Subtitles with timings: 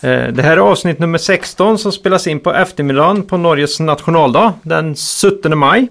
[0.00, 4.52] Eh, Det här är avsnitt nummer 16 som spelas in på eftermiddagen på Norges nationaldag
[4.62, 5.88] den 17 maj.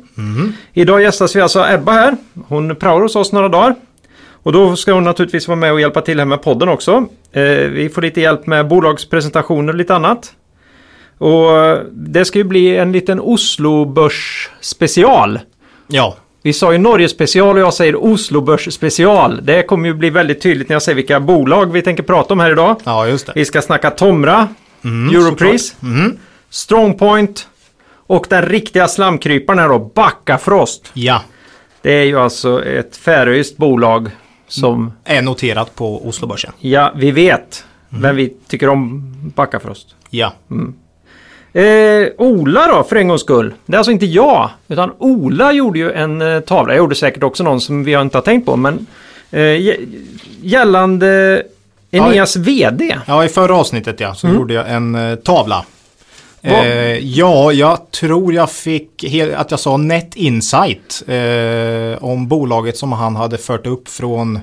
[0.74, 2.18] Idag gästas vi alltså Ebba här.
[2.48, 3.76] Hon praoar hos oss några dagar.
[4.44, 7.06] Och då ska hon naturligtvis vara med och hjälpa till här med podden också.
[7.32, 10.34] Eh, Vi får lite hjälp med bolagspresentationer och lite annat.
[11.18, 15.40] Och det ska ju bli en liten Oslo-börs special.
[15.88, 19.46] Ja, Vi sa ju Norge special och jag säger Oslo Börs special.
[19.46, 22.40] Det kommer ju bli väldigt tydligt när jag säger vilka bolag vi tänker prata om
[22.40, 22.82] här idag.
[22.84, 23.32] ja just det.
[23.36, 24.48] Vi ska snacka Tomra,
[24.84, 25.76] Europris,
[26.50, 27.48] Strongpoint
[27.88, 30.92] och den riktiga slamkryparen här då, Backafrost.
[30.94, 31.22] Ja,
[31.82, 34.10] Det är ju alltså ett färöiskt bolag
[34.48, 36.52] som, är noterat på Oslobörsen.
[36.60, 39.96] ja, vi vet vem vi tycker om Backafrost.
[40.10, 40.34] Ja,
[41.62, 43.54] Eh, Ola då, för en gångs skull.
[43.66, 46.74] Det är alltså inte jag, utan Ola gjorde ju en eh, tavla.
[46.74, 48.88] Jag gjorde säkert också någon som vi har inte har tänkt på, men
[49.32, 49.88] eh, gä-
[50.42, 51.44] gällande
[51.92, 52.96] Eneas VD.
[53.08, 55.66] ja i förra avsnittet ja, så gjorde jag en eh, tavla.
[56.42, 62.92] Eh, ja, jag tror jag fick att jag sa Net Insight eh, om bolaget som
[62.92, 64.40] han hade fört upp från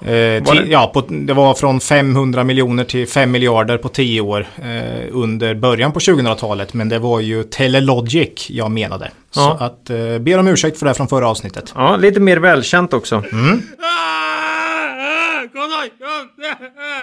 [0.00, 0.14] Eh, Var
[0.54, 4.46] ti- det- ja, på, det var från 500 miljoner till 5 miljarder på 10 år
[4.56, 6.74] eh, under början på 2000-talet.
[6.74, 9.10] Men det var ju Telelogic jag menade.
[9.34, 9.56] Ja.
[9.58, 11.72] Så att eh, ber om ursäkt för det från förra avsnittet.
[11.74, 13.22] Ja, lite mer välkänt också.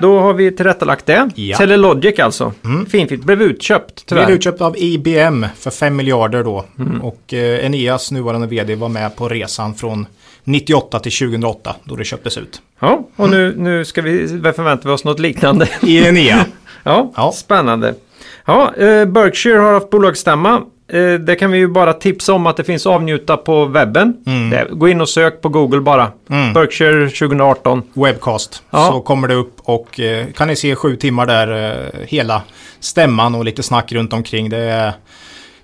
[0.02, 1.30] Då har vi tillrättalagt det.
[1.36, 1.58] Ja.
[1.58, 2.54] Telelogic alltså.
[2.90, 3.24] Finfint.
[3.24, 4.26] Blev utköpt tyvärr.
[4.26, 6.66] Blev utköpt av IBM för 5 miljarder då.
[6.80, 7.02] Mm.
[7.02, 10.06] Och eh, Eneas nuvarande vd var med på resan från
[10.44, 12.62] 98 till 2008 då det köptes ut.
[12.80, 15.70] Ja, och nu, nu ska vi, förväntar vi oss något liknande.
[15.82, 16.46] I Enea.
[16.86, 17.32] Ja, Ja.
[17.32, 17.96] spännande.
[18.46, 20.62] Ja, eh, Berkshire har haft bolagsstämma.
[20.88, 24.14] Eh, det kan vi ju bara tipsa om att det finns avnjuta på webben.
[24.52, 26.12] Det, gå in och sök på Google bara.
[26.54, 27.84] Berkshire 2018.
[27.94, 28.64] Webcast.
[28.70, 28.88] Ja.
[28.92, 32.42] Så kommer det upp och eh, kan ni se sju timmar där hela
[32.80, 34.50] stämman och lite snack runt omkring.
[34.50, 34.94] Det är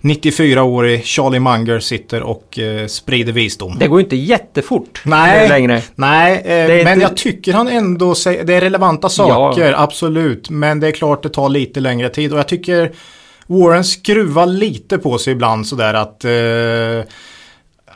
[0.02, 3.76] 94-årig Charlie Munger sitter och eh, sprider visdom.
[3.80, 5.50] Det går ju inte jättefort Nej.
[5.50, 5.82] längre.
[5.96, 10.50] Nej, eh, men inte- jag tycker han ändå säger, det är relevanta saker, absolut.
[10.50, 12.92] Men det är klart det tar lite längre tid och jag tycker
[13.48, 17.14] Warren skruvar lite på sig ibland sådär att eh,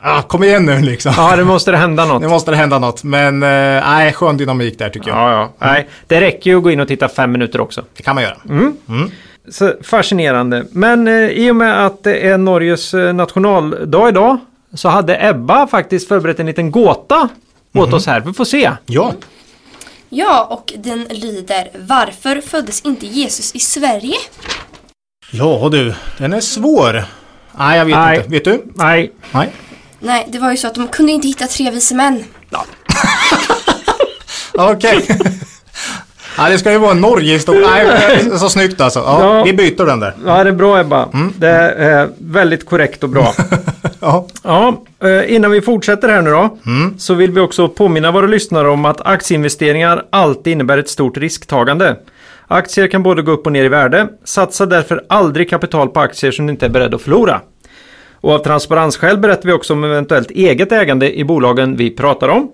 [0.00, 1.12] ah, kom igen nu liksom.
[1.16, 2.22] Ja, det måste det hända något.
[2.22, 3.04] Nu måste det hända något.
[3.04, 3.48] Men eh,
[3.88, 5.18] nej, skön dynamik där tycker jag.
[5.18, 5.66] Ja, ja.
[5.66, 7.84] Nej, det räcker ju att gå in och titta fem minuter också.
[7.96, 8.36] Det kan man göra.
[9.48, 10.66] Så fascinerande.
[10.70, 14.38] Men eh, i och med att det är Norges eh, nationaldag idag
[14.74, 17.28] så hade Ebba faktiskt förberett en liten gåta
[17.74, 18.20] åt oss här.
[18.20, 18.70] Vi får se.
[18.86, 19.12] Ja,
[20.08, 24.16] Ja, och den lyder Varför föddes inte Jesus i Sverige?
[25.30, 27.04] ja du, den är svår.
[27.58, 28.16] Nej, jag vet Nej.
[28.16, 28.28] inte.
[28.28, 28.62] Vet du?
[28.74, 29.52] Nej, Nej.
[30.00, 32.24] Nej, det var ju så att de kunde inte hitta tre vise män.
[34.52, 35.06] Okej.
[36.38, 37.68] Ja, det ska ju vara en Norge-historia.
[37.70, 38.98] Nej, så snyggt alltså.
[38.98, 39.44] Ja, Ja.
[39.44, 40.14] Vi byter den där.
[40.26, 41.08] ja, det är bra Ebba.
[41.36, 43.32] Det är väldigt korrekt och bra.
[44.00, 44.26] Ja.
[44.42, 46.58] Ja, eh, innan vi fortsätter här nu då.
[46.98, 51.96] Så vill vi också påminna våra lyssnare om att aktieinvesteringar alltid innebär ett stort risktagande.
[52.48, 54.08] Aktier kan både gå upp och ner i värde.
[54.24, 57.40] Satsa därför aldrig kapital på aktier som du inte är beredd att förlora.
[58.20, 62.48] Och av transparensskäl berättar vi också om eventuellt eget ägande i bolagen vi pratar om.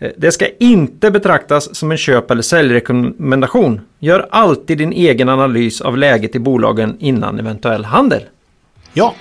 [0.00, 3.80] Eh, Det ska inte betraktas som en köp eller säljrekommendation.
[3.98, 8.22] Gör alltid din egen analys av läget i bolagen innan eventuell handel.
[8.92, 9.14] ja.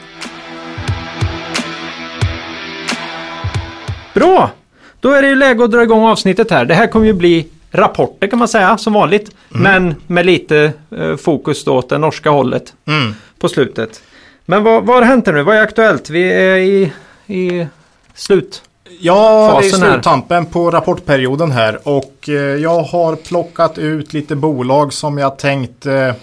[4.13, 4.51] Bra!
[5.00, 6.66] Då är det ju läge att dra igång avsnittet här.
[6.66, 9.31] Det här kommer ju bli rapporter kan man säga, som vanligt.
[9.50, 13.13] Men med lite eh, fokus då åt det norska hållet Mm.
[13.39, 14.01] på slutet.
[14.45, 15.44] Men vad, vad har hänt nu?
[15.44, 16.09] Vad är aktuellt?
[16.09, 16.92] Vi är i,
[17.27, 17.68] i
[18.13, 18.63] slut.
[19.00, 19.91] Ja, det är Fasen här.
[19.94, 25.86] sluttampen på rapportperioden här och eh, jag har plockat ut lite bolag som jag tänkt
[25.86, 26.13] eh,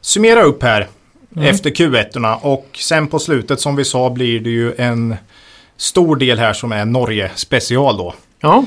[0.00, 0.88] summera upp här
[1.36, 5.16] efter Q1 och sen på slutet som vi sa blir det ju en
[5.76, 8.14] stor del här som är Norge special då.
[8.40, 8.64] Ja.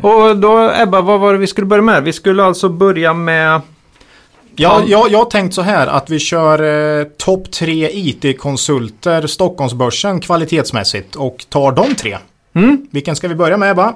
[0.00, 2.02] Och då Ebba, vad var det vi skulle börja med?
[2.04, 3.60] Vi skulle alltså börja med...
[4.56, 6.62] Ja, jag, jag har tänkt så här att vi kör
[6.98, 12.18] eh, topp tre IT-konsulter Stockholmsbörsen kvalitetsmässigt och tar de tre.
[12.58, 12.86] Mm.
[12.90, 13.94] Vilken ska vi börja med Ebba?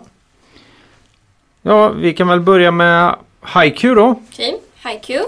[1.63, 3.17] Ja, vi kan väl börja med
[3.55, 4.21] HiQ då.
[4.29, 4.61] Okej.
[4.85, 5.21] HiQ.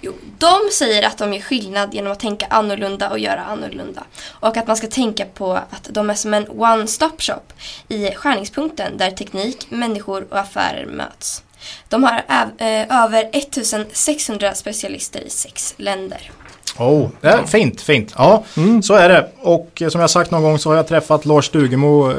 [0.00, 4.04] Jo, de säger att de gör skillnad genom att tänka annorlunda och göra annorlunda.
[4.30, 7.52] Och att man ska tänka på att de är som en one-stop shop
[7.88, 11.42] i skärningspunkten där teknik, människor och affärer möts.
[11.88, 12.24] De har
[12.58, 16.30] äh, över 1600 specialister i sex länder.
[16.78, 18.14] Oh, ja, fint, fint.
[18.18, 18.82] Ja, mm.
[18.82, 19.28] så är det.
[19.40, 22.16] Och eh, som jag sagt någon gång så har jag träffat Lars Stugemo eh,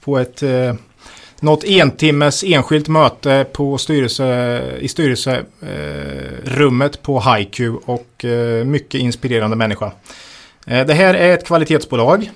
[0.00, 0.74] på ett eh,
[1.40, 8.24] något entimmes enskilt möte på styrelse, i styrelserummet på HiQ och
[8.64, 9.92] mycket inspirerande människa.
[10.64, 12.30] Det här är ett kvalitetsbolag.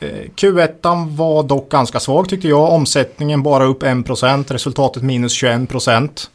[0.00, 2.72] Eh, Q1 var dock ganska svag tyckte jag.
[2.72, 6.28] Omsättningen bara upp 1%, resultatet minus 21%.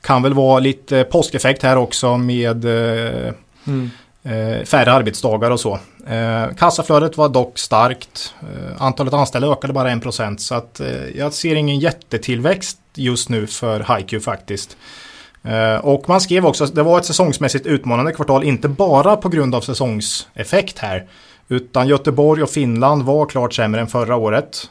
[0.00, 2.64] Kan väl vara lite påskeffekt här också med
[3.68, 3.90] mm
[4.22, 5.78] eh, färre arbetsdagar och så.
[6.06, 8.34] Eh, kassaflödet var dock starkt.
[8.40, 13.46] Eh, antalet anställda ökade bara 1% så att eh, jag ser ingen jättetillväxt just nu
[13.46, 14.76] för HiQ faktiskt.
[15.42, 19.28] Eh, och man skrev också att det var ett säsongsmässigt utmanande kvartal, inte bara på
[19.28, 21.06] grund av säsongseffekt här.
[21.48, 24.70] Utan Göteborg och Finland var klart sämre än förra året.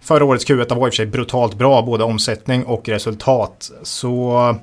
[0.00, 3.70] Förra årets Q1 var i och för sig brutalt bra, både omsättning och resultat.
[3.82, 4.56] Så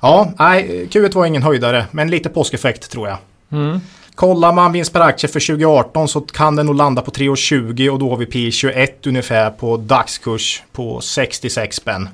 [0.00, 3.18] ja, nej, Q1 var ingen höjdare, men lite påskeffekt tror jag.
[3.52, 3.80] Mm.
[4.14, 7.98] Kollar man vinst per aktie för 2018 så kan den nog landa på 3,20 och
[7.98, 12.08] då har vi P21 ungefär på dagskurs på 66 spänn.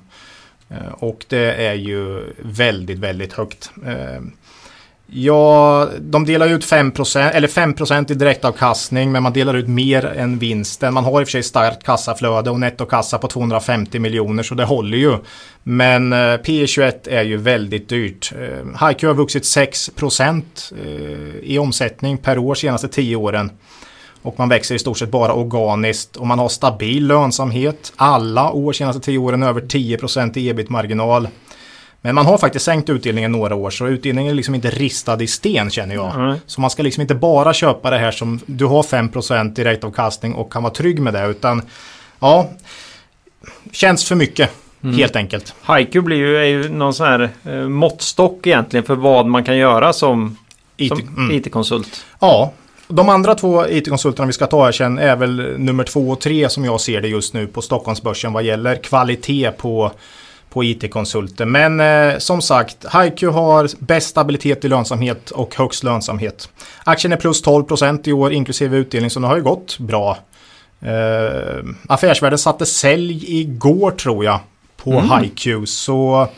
[0.68, 3.70] Eh, och det är ju väldigt, väldigt högt.
[5.08, 10.38] Ja, de delar ut 5%, eller 5% i direktavkastning men man delar ut mer än
[10.38, 10.94] vinsten.
[10.94, 14.64] Man har i och för sig starkt kassaflöde och nettokassa på 250 miljoner så det
[14.64, 15.18] håller ju.
[15.62, 18.32] Men eh, P 21 är ju väldigt dyrt.
[18.32, 20.42] Eh, HiQ har vuxit 6%
[20.84, 23.50] eh, i omsättning per år senaste 10 åren.
[24.22, 27.92] Och man växer i stort sett bara organiskt och man har stabil lönsamhet.
[27.96, 31.28] Alla år senaste 10 åren över 10% i ebit-marginal.
[32.06, 35.26] Men man har faktiskt sänkt utdelningen några år så utdelningen är liksom inte ristad i
[35.26, 36.14] sten känner jag.
[36.14, 36.36] Mm.
[36.46, 40.52] Så man ska liksom inte bara köpa det här som du har 5% direktavkastning och
[40.52, 41.62] kan vara trygg med det utan
[42.18, 42.50] ja,
[43.72, 44.50] känns för mycket.
[44.82, 44.96] Mm.
[44.96, 45.54] Helt enkelt.
[45.60, 49.56] Haiku blir ju, är ju någon sån här eh, måttstock egentligen för vad man kan
[49.56, 50.36] göra som,
[50.76, 51.36] IT, som mm.
[51.36, 52.04] IT-konsult.
[52.20, 52.52] Ja,
[52.88, 56.48] de andra två IT-konsulterna vi ska ta här sen är väl nummer två och tre
[56.48, 59.92] som jag ser det just nu på Stockholmsbörsen vad gäller kvalitet på
[60.56, 61.44] på IT-konsulter.
[61.44, 66.48] Men eh, som sagt, HiQ har bäst stabilitet i lönsamhet och högst lönsamhet.
[66.84, 70.18] Aktien är plus 12% i år inklusive utdelning så det har ju gått bra.
[70.80, 74.40] Eh, affärsvärlden satte sälj igår tror jag
[74.76, 75.22] på mm.
[75.22, 75.68] HiQ.
[75.68, 76.28] Så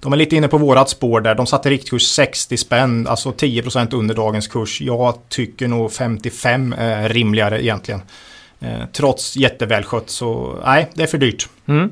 [0.00, 1.34] de är lite inne på vårat spår där.
[1.34, 4.80] De satte riktkurs 60 spänn, alltså 10% under dagens kurs.
[4.80, 8.00] Jag tycker nog 55 är rimligare egentligen.
[8.60, 11.48] Eh, trots jättevälskött så nej, det är för dyrt.
[11.66, 11.90] Mm.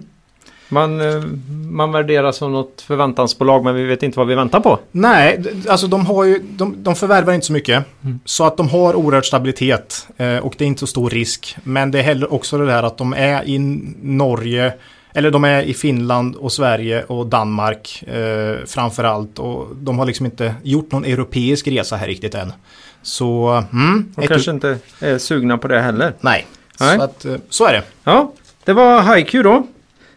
[0.75, 1.23] Man, eh,
[1.71, 4.79] man värderar som något förväntansbolag men vi vet inte vad vi väntar på.
[4.93, 7.85] Nej, alltså de, har ju, de, de förvärvar inte så mycket.
[8.05, 8.21] Mm.
[8.25, 11.57] Så att de har oerhört stabilitet eh, och det är inte så stor risk.
[11.63, 13.59] Men det är heller också det där att de är i
[14.03, 14.73] Norge,
[15.13, 19.39] eller de är i Finland och Sverige och Danmark eh, framförallt.
[19.39, 22.53] Och de har liksom inte gjort någon europeisk resa här riktigt än.
[23.03, 23.63] Så...
[23.73, 26.13] Mm, de kanske inte är sugna på det heller.
[26.21, 26.47] Nej,
[26.81, 26.97] Nej.
[26.97, 27.83] Så, att, eh, så är det.
[28.05, 28.33] Ja,
[28.65, 29.67] det var HiQ då.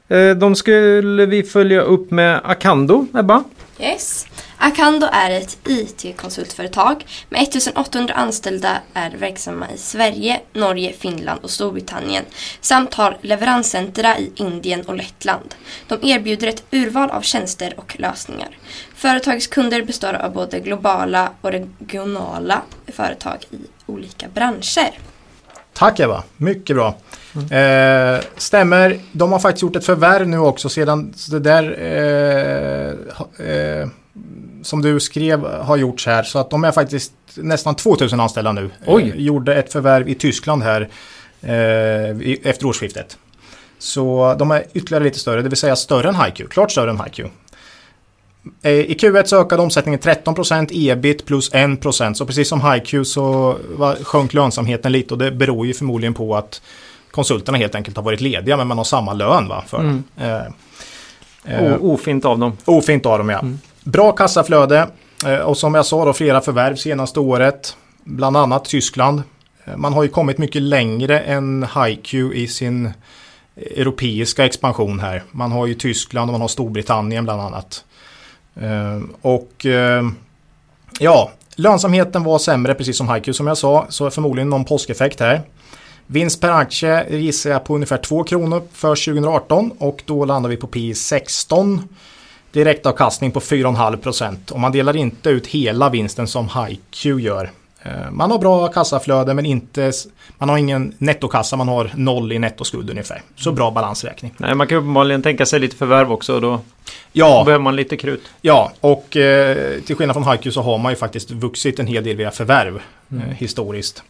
[0.07, 3.44] Eh, de skulle vi följa upp med Akando, Ebba.
[3.80, 4.28] Yes.
[4.57, 12.23] Akando är ett IT-konsultföretag med 1800 anställda är verksamma i Sverige, Norge, Finland och Storbritannien
[12.61, 15.56] samt har leveranscentra i Indien och Lettland.
[15.87, 18.57] De erbjuder ett urval av tjänster och lösningar.
[18.95, 24.99] Företagets kunder består av både globala och regionala företag i olika branscher.
[25.73, 26.95] Tack Eva, mycket bra.
[27.51, 33.87] Eh, stämmer, de har faktiskt gjort ett förvärv nu också sedan det där eh, eh,
[34.61, 36.23] som du skrev har gjorts här.
[36.23, 38.69] Så att de är faktiskt nästan 2000 anställda nu.
[38.85, 39.09] Oj.
[39.09, 40.89] Eh, gjorde ett förvärv i Tyskland här
[41.41, 43.17] eh, efter årsskiftet.
[43.79, 47.01] Så de är ytterligare lite större, det vill säga större än HiQ, klart större än
[47.01, 47.19] HiQ.
[48.61, 52.13] Eh, I Q1 så ökade omsättningen 13%, ebit plus 1%.
[52.13, 53.57] Så precis som HiQ så
[54.03, 56.61] sjönk lönsamheten lite och det beror ju förmodligen på att
[57.18, 60.04] konsulterna helt enkelt har varit lediga men man har samma lön va, för mm.
[60.18, 60.42] eh,
[61.45, 62.57] eh, Ofint av dem.
[62.66, 63.40] Ofint av dem ja.
[63.40, 63.59] Mm.
[63.83, 64.88] Bra kassaflöde
[65.26, 67.78] eh, och som jag sa då flera förvärv senaste året.
[68.04, 69.24] Bland annat Tyskland.
[69.66, 72.92] Eh, man har ju kommit mycket längre än HiQ i sin
[73.56, 75.24] europeiska expansion här.
[75.31, 77.83] Man har ju Tyskland och man har Storbritannien bland annat.
[79.21, 79.66] Och
[81.00, 83.86] ja, lönsamheten var sämre precis som HiQ som jag sa.
[83.90, 85.42] Så förmodligen någon påskeffekt här.
[86.07, 90.57] Vinst per aktie gissar jag på ungefär 2 kronor för 2018 och då landar vi
[90.57, 91.81] på P 16.
[92.52, 97.52] Direktavkastning på 4,5% och man delar inte ut hela vinsten som HiQ gör.
[97.83, 99.92] Eh, man har bra kassaflöde men inte,
[100.37, 103.21] man har ingen nettokassa, man har noll i nettoskuld ungefär.
[103.35, 104.33] Så bra balansräkning.
[104.37, 106.59] Nej, man kan uppenbarligen tänka sig lite förvärv också och då
[107.11, 108.21] Ja, behöver man lite krut.
[108.42, 112.04] ja och eh, till skillnad från HiQ så har man ju faktiskt vuxit en hel
[112.04, 114.04] del via förvärv eh, historiskt.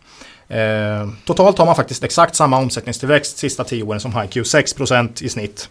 [0.50, 5.30] Eh, totalt har man faktiskt exakt samma omsättningstillväxt sista tio åren som HiQ, 6% i
[5.30, 5.70] snitt.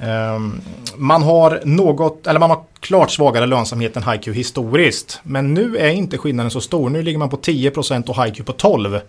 [0.00, 0.60] Ehm,
[0.96, 5.20] man har något, eller man har klart svagare lönsamhet än HiQ historiskt.
[5.22, 6.90] Men nu är inte skillnaden så stor.
[6.90, 9.00] Nu ligger man på 10% och HiQ på 12%.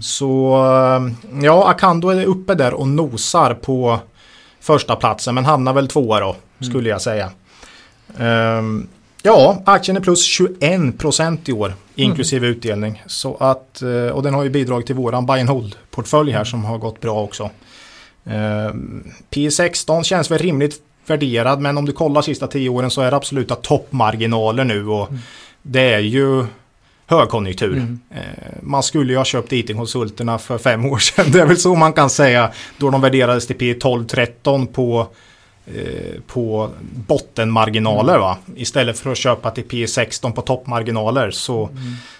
[0.00, 3.98] Så eh, ja, Akando är uppe där och nosar på
[4.60, 7.30] första platsen men hamnar väl tvåa då, skulle jag säga.
[8.18, 8.88] Ehm,
[9.22, 13.02] ja, aktien är plus 21% i år, inklusive utdelning.
[13.06, 16.64] Så att, eh, och den har ju bidragit till våran buy and hold-portfölj här som
[16.64, 17.50] har gått bra också.
[18.24, 23.10] Ehm, P16 känns väl rimligt värderad men om du kollar sista tio åren så är
[23.10, 25.08] det absoluta toppmarginaler nu och
[25.62, 26.44] det är ju
[27.06, 27.96] högkonjunktur.
[28.10, 28.20] Eh,
[28.60, 31.26] Man skulle ju ha köpt IT-konsulterna för fem år sedan.
[31.32, 32.52] Det är väl så man kan säga.
[32.78, 35.06] Då de värderades till P12-13 på, eh,
[36.26, 36.70] på
[37.06, 38.18] bottenmarginaler.
[38.18, 38.36] Va?
[38.56, 41.30] Istället för att köpa till P16 på toppmarginaler.
[41.30, 41.70] Så,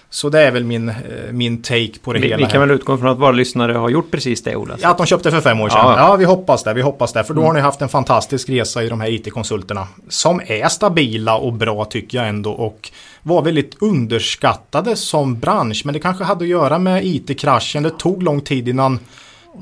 [0.09, 0.95] så det är väl min, eh,
[1.31, 2.37] min take på det Vi, hela.
[2.37, 2.51] vi här.
[2.51, 4.77] kan väl utgå från att våra lyssnare har gjort precis det Ola.
[4.81, 5.79] Ja, att de köpte för fem år sedan.
[5.83, 5.97] Ja.
[5.97, 6.73] Ja, vi hoppas det.
[6.73, 7.23] Vi hoppas det.
[7.23, 9.87] För då har ni haft en fantastisk resa i de här IT-konsulterna.
[10.09, 12.51] Som är stabila och bra tycker jag ändå.
[12.51, 12.91] Och
[13.23, 15.81] var väldigt underskattade som bransch.
[15.85, 17.83] Men det kanske hade att göra med IT-kraschen.
[17.83, 18.99] Det tog lång tid innan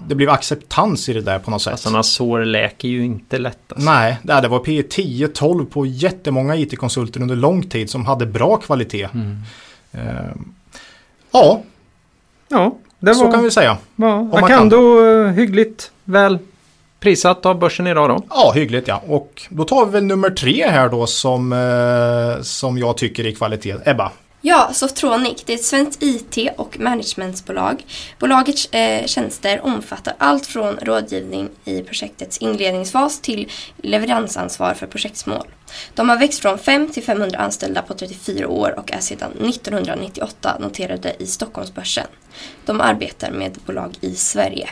[0.08, 1.80] det blev acceptans i det där på något sätt.
[1.80, 3.60] Sådana sår läker ju inte lätt.
[3.70, 3.90] Alltså.
[3.90, 9.08] Nej, det det var P10-12 på jättemånga IT-konsulter under lång tid som hade bra kvalitet.
[9.14, 9.38] Mm.
[9.92, 10.54] Ehm,
[11.32, 11.62] ja,
[12.50, 13.78] Ja, det så var, kan vi säga.
[13.96, 16.38] var man Acando eh, hyggligt väl
[17.00, 18.24] prissatt av börsen idag då.
[18.30, 19.02] Ja, hyggligt ja.
[19.08, 23.32] Och då tar vi väl nummer tre här då som, eh, som jag tycker är
[23.32, 23.75] kvalitet.
[23.86, 24.12] Ebba.
[24.48, 27.86] Ja, Softronic det är ett svenskt IT och managementsbolag.
[28.20, 35.48] Bolagets eh, tjänster omfattar allt från rådgivning i projektets inledningsfas till leveransansvar för projektsmål.
[35.94, 40.58] De har växt från 5 till 500 anställda på 34 år och är sedan 1998
[40.60, 42.08] noterade i Stockholmsbörsen.
[42.66, 44.70] De arbetar med bolag i Sverige.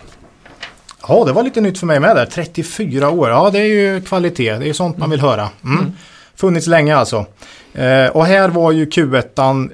[1.08, 2.26] Ja, det var lite nytt för mig med där.
[2.26, 3.30] 34 år.
[3.30, 4.54] Ja, det är ju kvalitet.
[4.54, 5.50] Det är sånt man vill höra.
[5.64, 5.94] Mm.
[6.36, 7.26] Funnits länge alltså.
[7.74, 9.72] Eh, och här var ju Q1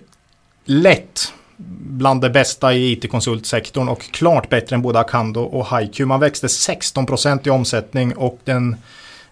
[0.65, 1.33] lätt
[1.81, 5.99] bland det bästa i IT-konsultsektorn och klart bättre än både Acando och HiQ.
[5.99, 8.75] Man växte 16% i omsättning och, den,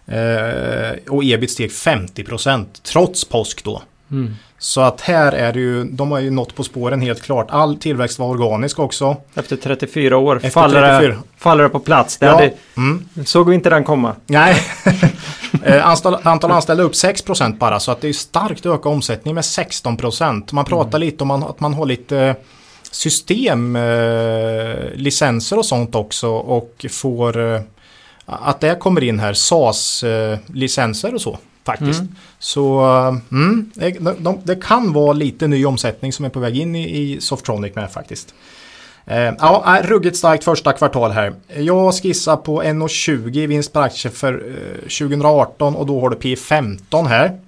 [0.06, 3.82] eh, och ebit steg 50% trots påsk då.
[4.10, 4.34] Mm.
[4.60, 7.46] Så att här är det ju, de har ju nått på spåren helt klart.
[7.50, 9.16] All tillväxt var organisk också.
[9.34, 11.16] Efter 34 år Efter faller, Det, 34.
[11.38, 12.16] faller det på plats.
[12.18, 12.32] Det Ja.
[12.32, 13.08] hade, Mm.
[13.24, 14.14] såg vi inte den komma.
[14.26, 14.56] Nej,
[15.64, 19.44] Eh, antal, antal anställda upp 6% bara så att det är starkt öka omsättning med
[19.44, 20.52] 16%.
[20.52, 22.36] Man pratar lite om att man har lite
[22.90, 27.60] systemlicenser eh, och sånt också och får eh,
[28.26, 31.38] att det kommer in här SAS-licenser och så
[31.72, 32.02] faktiskt.
[32.38, 36.56] Så eh, mm, det, de, det kan vara lite ny omsättning som är på väg
[36.56, 38.34] in i, i Softronic med faktiskt.
[39.06, 41.34] Eh, ja, ruggigt starkt första kvartal här.
[41.56, 46.16] Jag skissar på 1,20 i vinst per aktie för eh, 2018 och då har du
[46.16, 47.40] P15 här.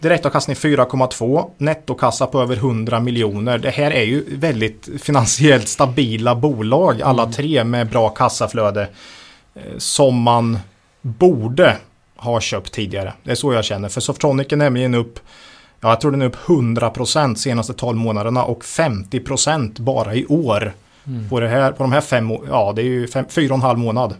[0.00, 1.50] Direktavkastning 4,2.
[1.58, 3.58] Nettokassa på över 100 miljoner.
[3.58, 8.88] Det här är ju väldigt finansiellt stabila bolag alla tre med bra kassaflöde.
[9.54, 10.58] Eh, som man
[11.02, 11.76] borde
[12.20, 13.12] ha köpt tidigare.
[13.22, 13.88] Det är så jag känner.
[13.88, 15.20] För Softronic är nämligen upp
[15.80, 20.72] Ja, jag tror den är upp 100% senaste 12 månaderna och 50% bara i år.
[21.30, 23.62] På, det här, på de här fem, ja det är ju fem, fyra och en
[23.62, 24.14] halv månad.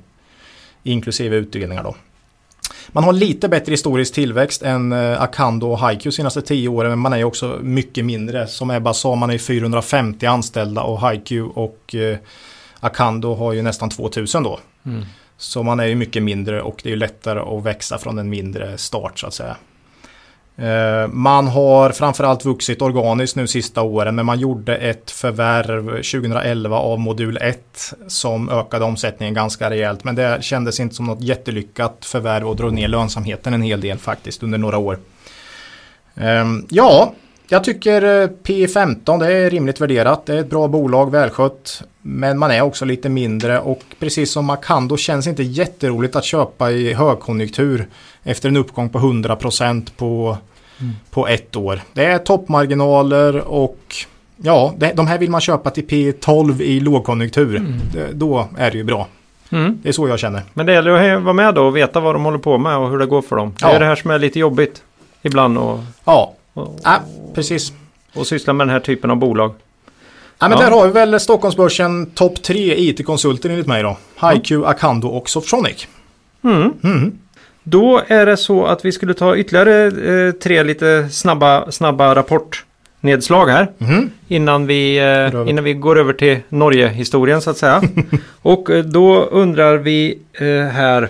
[0.83, 1.95] Inklusive utdelningar då.
[2.89, 6.99] Man har lite bättre historisk tillväxt än eh, Acando och HiQ senaste 10 åren men
[6.99, 8.47] man är också mycket mindre.
[8.47, 12.19] Som Ebba sa, man är 450 anställda och HiQ och eh,
[12.81, 14.59] Acando har ju nästan 2000 då.
[15.41, 18.31] Så man är ju mycket mindre och det är ju lättare att växa från en
[18.31, 19.57] mindre start så att säga.
[20.57, 26.77] Eh, man har framförallt vuxit organiskt nu sista åren men man gjorde ett förvärv 2011
[26.77, 32.05] av modul 1 som ökade omsättningen ganska rejält men det kändes inte som något jättelyckat
[32.05, 34.99] förvärv och drog ner lönsamheten en hel del faktiskt under några år.
[36.15, 37.13] Eh, ja,
[37.49, 40.27] jag tycker P15 det är rimligt värderat.
[40.27, 41.83] Det är ett bra bolag, välskött.
[42.03, 46.71] Men man är också lite mindre och precis som Macando känns inte jätteroligt att köpa
[46.71, 47.87] i högkonjunktur
[48.23, 50.39] efter en uppgång på 100% på,
[51.11, 51.81] på ett år.
[51.93, 53.95] Det är toppmarginaler och
[54.37, 57.67] ja, det, de här vill man köpa till P12 i lågkonjunktur.
[57.93, 59.07] Det, då är det ju bra.
[59.51, 59.79] Mm.
[59.83, 60.43] Det är så jag känner.
[60.55, 62.91] Men det gäller att vara med då och veta vad de håller på med och
[62.91, 63.55] hur det går för dem.
[63.61, 64.83] Det är det här som är lite jobbigt
[65.23, 67.01] ibland och, Ja, och, ja
[67.35, 67.73] precis.
[68.15, 69.55] och syssla med den här typen av bolag.
[70.41, 70.65] Ja, men Ja.
[70.65, 73.97] där har vi väl Stockholmsbörsen topp tre IT-konsulter enligt mig då.
[74.31, 75.89] HiQ, Acando och Softronic.
[76.45, 76.73] Mm.
[76.85, 77.13] Mm.
[77.63, 79.87] Då är det så att vi skulle ta ytterligare
[80.27, 83.71] eh, tre lite snabba, snabba rapportnedslag här.
[83.79, 84.11] Mm.
[84.29, 87.83] Innan vi, eh, innan vi går över till Norge-historien så att säga.
[88.43, 91.09] och eh, då undrar vi eh, här,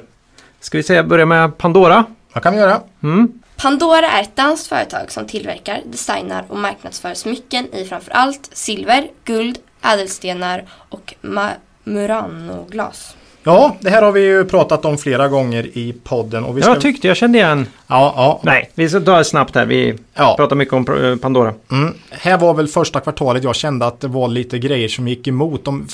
[0.61, 2.05] ska vi säga börja med Pandora?
[2.33, 2.81] Vad kan vi göra?
[3.03, 3.29] Mm.
[3.63, 9.59] Pandora är ett danskt företag som tillverkar, designar och marknadsför smycken i framförallt silver, guld,
[9.83, 13.17] ädelstenar och ma- Murano-glas.
[13.43, 16.45] Ja, det här har vi ju pratat om flera gånger i podden.
[16.45, 16.71] Och vi ska...
[16.71, 17.67] Jag tyckte jag kände igen.
[17.87, 18.41] Ja, ja.
[18.43, 19.67] Nej, vi ska ta det snabbt här.
[19.67, 20.35] Vi ja.
[20.37, 21.55] pratar mycket om eh, Pandora.
[21.71, 21.95] Mm.
[22.11, 25.65] Här var väl första kvartalet jag kände att det var lite grejer som gick emot.
[25.65, 25.87] De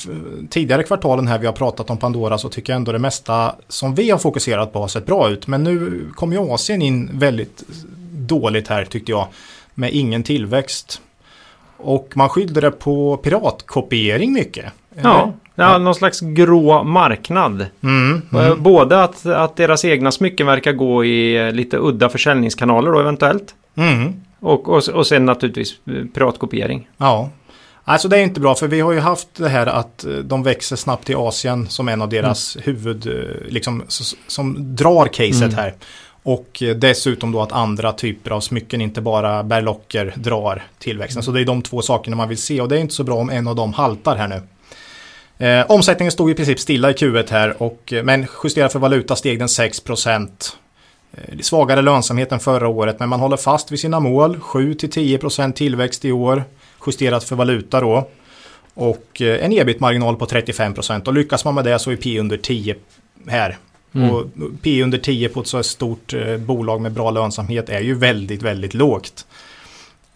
[0.49, 3.95] tidigare kvartalen här vi har pratat om Pandora så tycker jag ändå det mesta som
[3.95, 5.47] vi har fokuserat på har sett bra ut.
[5.47, 7.63] Men nu kom ju Asien in väldigt
[8.11, 9.27] dåligt här tyckte jag.
[9.73, 11.01] Med ingen tillväxt.
[11.77, 14.65] Och man skyllde det på piratkopiering mycket.
[15.03, 17.65] Ja, ja, någon slags grå marknad.
[17.83, 18.63] Mm, Eh, mm.
[18.63, 23.55] Både att, att deras egna smycken verkar gå i eh, lite udda försäljningskanaler då eventuellt.
[23.75, 24.13] Mm.
[24.39, 26.87] Och, och, och sen naturligtvis eh, piratkopiering.
[26.97, 27.29] Ja.
[27.83, 30.75] Alltså det är inte bra för vi har ju haft det här att de växer
[30.75, 33.83] snabbt i Asien som en av deras huvud, eh, liksom
[34.27, 35.55] som drar caset Mm.
[35.55, 35.73] här.
[36.23, 41.23] Och dessutom då att andra typer av smycken, inte bara berlocker, drar tillväxten.
[41.23, 43.15] Så det är de två sakerna man vill se och det är inte så bra
[43.15, 44.41] om en av dem haltar här nu.
[45.37, 49.15] Eh, omsättningen stod i princip stilla i Q1 här och, eh, men justerat för valuta
[49.15, 50.57] steg den 6%.
[51.13, 54.39] Eh, Svagare lönsamhet än förra året men man håller fast vid sina mål.
[54.39, 56.43] 7-10% tillväxt i år
[56.85, 58.07] justerat för valuta då.
[58.73, 62.37] Och eh, en ebit-marginal på 35% och lyckas man med det så är P under
[62.37, 62.75] 10
[63.27, 63.57] här.
[63.95, 64.09] Mm.
[64.09, 64.25] Och
[64.61, 68.41] P under 10 på ett så stort eh, bolag med bra lönsamhet är ju väldigt,
[68.41, 69.25] väldigt lågt.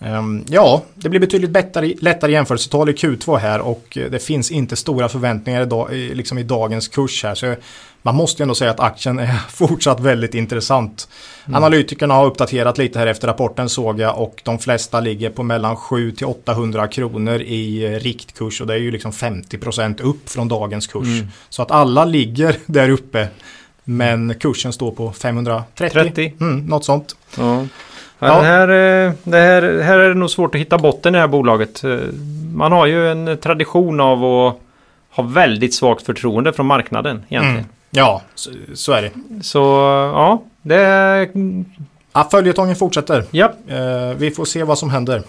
[0.02, 4.52] Ehm, ja, det blir betydligt bättre, lättare jämförelsetal i Q2 här och eh, det finns
[4.52, 7.36] inte stora förväntningar idag, i- liksom i dagens kurs här.
[7.36, 7.56] Så
[8.02, 11.08] man måste ju ändå säga att aktien är fortsatt väldigt intressant.
[11.54, 15.76] Analytikerna har uppdaterat lite här efter rapporten såg jag och de flesta ligger på mellan
[15.76, 20.48] 7 till 800 kronor i eh, riktkurs och det är ju liksom 50% upp från
[20.48, 21.08] dagens kurs.
[21.08, 21.28] Mm.
[21.50, 23.28] Så att alla ligger där uppe
[23.84, 25.90] men kursen står på 530.
[25.90, 26.34] 30.
[26.40, 27.16] Mm, något sånt.
[27.38, 27.66] Ja.
[28.22, 28.28] Ja.
[28.28, 28.42] Ja.
[28.42, 28.68] Det, här,
[29.08, 31.84] eh, det här, här är det nog svårt att hitta botten i det här bolaget.
[31.84, 31.98] Eh,
[32.56, 34.58] Man har ju en tradition av att
[35.16, 37.58] ha väldigt svagt förtroende från marknaden egentligen.
[37.58, 37.70] Mm.
[37.92, 39.12] Ja, så, så är det.
[39.44, 39.60] Så
[40.16, 41.30] ja, det är...
[42.14, 43.24] Ja, följetongen fortsätter.
[43.32, 45.22] Ja, Eh, vi får se vad som händer.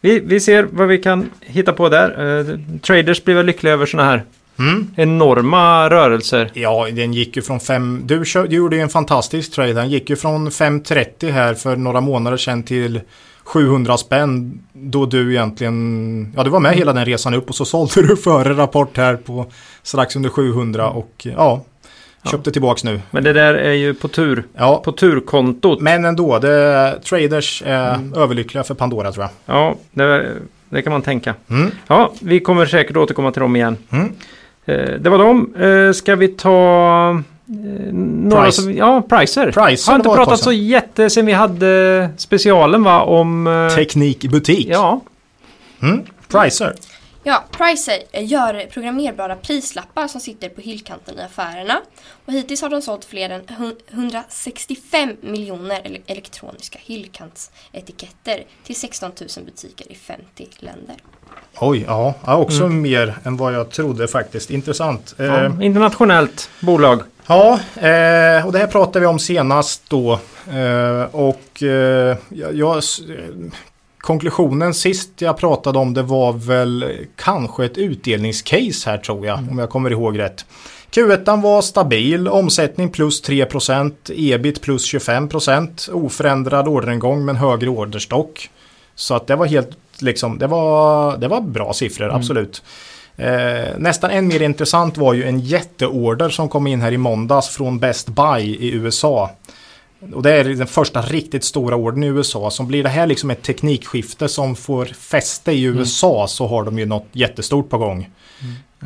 [0.00, 2.78] vi, vi ser vad vi kan hitta på där.
[2.78, 4.22] Traders blir väl lyckliga över sådana här
[4.58, 4.90] Mm.
[4.96, 6.50] enorma rörelser.
[6.54, 8.02] Ja, den gick ju från 5...
[8.04, 9.72] Du, du gjorde ju en fantastisk trade.
[9.72, 13.00] Den gick ju från 530 här för några månader sedan till
[13.44, 14.60] 700 spänn.
[14.72, 16.32] Då du egentligen...
[16.36, 19.16] Ja, du var med hela den resan upp och så sålde du före rapport här
[19.16, 19.46] på
[19.82, 21.64] strax under 700 och ja,
[22.30, 23.00] köpte tillbaks nu.
[23.10, 24.44] Men det där är ju på tur.
[24.54, 25.80] Ja, På turkontot.
[25.80, 26.38] men ändå.
[26.38, 29.56] Det, traders är överlyckliga för Pandora tror jag.
[29.56, 30.32] Ja, det,
[30.68, 31.34] det kan man tänka.
[31.50, 31.70] Mm.
[31.86, 33.76] Ja, vi kommer säkert återkomma till dem igen.
[33.90, 34.12] Mm.
[34.66, 35.54] Eh, det var dem.
[35.54, 37.10] Eh, ska vi ta...
[37.48, 38.62] Eh, några Price.
[38.62, 39.52] som, ja, Pricer.
[39.52, 43.02] Pricer, Har inte pratat så jätte sen vi hade specialen va?
[43.02, 43.70] Om...
[43.76, 44.66] Teknik i butik.
[44.70, 45.00] ja.
[45.82, 46.02] Mm.
[46.28, 46.74] Pricer.
[47.22, 51.80] Ja, Pricer gör programmerbara prislappar som sitter på hyllkanten i affärerna.
[52.26, 59.10] Och hittills har de sålt fler än hun- 165 miljoner ele- elektroniska hyllkantsetiketter till 16
[59.36, 60.96] 000 butiker i 50 länder.
[61.58, 62.14] Oj, ja.
[62.24, 64.50] också mer än vad jag trodde faktiskt.
[64.50, 65.14] Intressant.
[65.18, 65.62] Eh, ja.
[65.62, 67.02] Internationellt bolag.
[67.26, 70.12] Ja, eh, och det här pratade vi om senast då.
[70.52, 72.16] Eh, och eh,
[72.52, 72.82] jag, eh,
[73.98, 76.84] konklusionen sist jag pratade om det var väl
[77.16, 80.44] kanske ett utdelningscase här tror jag, om jag kommer ihåg rätt.
[80.90, 88.50] Q1 var stabil, omsättning plus 3%, ebit plus 25%, oförändrad orderingång men högre orderstock.
[88.94, 89.70] Så att det var helt
[90.02, 92.62] liksom, det var, det var bra siffror, absolut.
[93.16, 97.48] Eh, nästan än mer intressant var ju en jätteorder som kom in här i måndags
[97.48, 99.30] från Best Buy i USA.
[100.14, 102.50] Och det är den första riktigt stora ordern i USA.
[102.50, 106.78] Som blir det här liksom ett teknikskifte som får fäste i USA så har de
[106.78, 108.10] ju något jättestort på gång.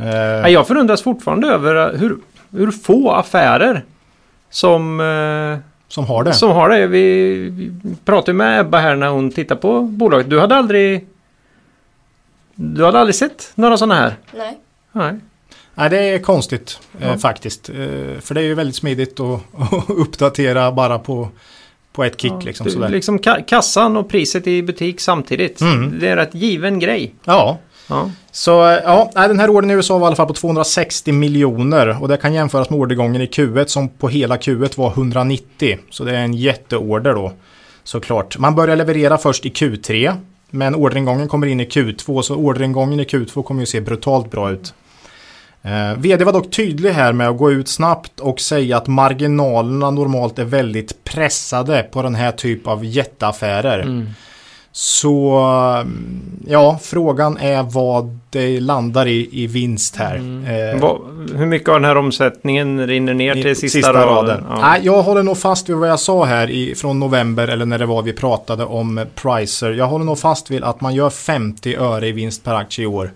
[0.01, 2.17] Eh, Ja, jag förundras fortfarande över eh, hur,
[2.51, 3.85] hur få affärer
[4.51, 6.33] som, eh, som har det.
[6.33, 6.87] som har det.
[6.87, 7.73] Vi,
[8.05, 10.31] pratade med Ebba här när hon tittade på bolaget.
[10.31, 11.07] Du hade aldrig...
[12.55, 14.15] Du hade aldrig sett några sådana här?
[14.37, 14.59] Nej.
[14.93, 15.15] Nej.
[15.75, 17.19] Nej, det är konstigt eh, Ja.
[17.19, 17.69] faktiskt.
[17.69, 17.75] Eh,
[18.21, 19.41] för det är ju väldigt smidigt att,
[19.73, 21.29] att uppdatera bara på,
[21.93, 22.33] på ett kick.
[22.33, 22.89] Ja, liksom, du, sådär.
[22.89, 25.61] liksom ka- kassan och priset i butik samtidigt.
[25.61, 25.99] Mm.
[26.01, 27.15] Det är en rätt given grej.
[27.25, 27.59] Ja,
[27.91, 28.11] Ja.
[28.31, 32.03] så eh, ja, den här ordern i USA var i alla fall på 260 miljoner
[32.03, 35.79] och det kan jämföras med ordergången i Q1 som på hela Q1 var 190.
[35.91, 37.33] Så det är en jätteorder då
[37.85, 38.39] såklart.
[38.39, 40.17] Man börjar leverera först i Q3
[40.51, 44.51] men orderingången kommer in i Q2 så orderingången i Q2 kommer ju se brutalt bra
[44.51, 44.75] ut.
[45.63, 49.91] Eh, VD var dock tydlig här med att gå ut snabbt och säga att marginalerna
[49.91, 53.81] normalt är väldigt pressade på den här typ av jätteaffärer.
[53.81, 54.07] Mm.
[54.73, 55.39] Så
[55.81, 60.17] mm, ja, frågan är vad det landar i i vinst här.
[60.17, 61.01] Eh, Vad-
[61.37, 64.45] hur mycket av den här omsättningen rinner ner till sista, raden?
[64.49, 64.61] Ja.
[64.61, 67.79] Nej, jag håller nog fast vid vad jag sa här i, från november eller när
[67.79, 69.71] det var vi pratade om pricer.
[69.73, 72.87] Jag håller nog fast vid att man gör 50 öre i vinst per aktie i
[72.87, 73.11] år.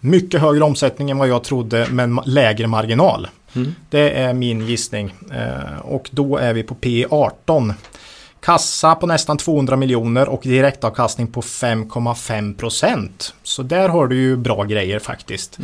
[0.00, 3.28] Mycket högre omsättning än vad jag trodde men lägre marginal.
[3.56, 3.74] Mm.
[3.90, 5.14] Det är min gissning.
[5.32, 7.72] Eh, och då är vi på P 18.
[8.40, 13.34] Kassa på nästan 200 miljoner och direktavkastning på 5,5 procent.
[13.42, 15.58] Så där har du ju bra grejer faktiskt.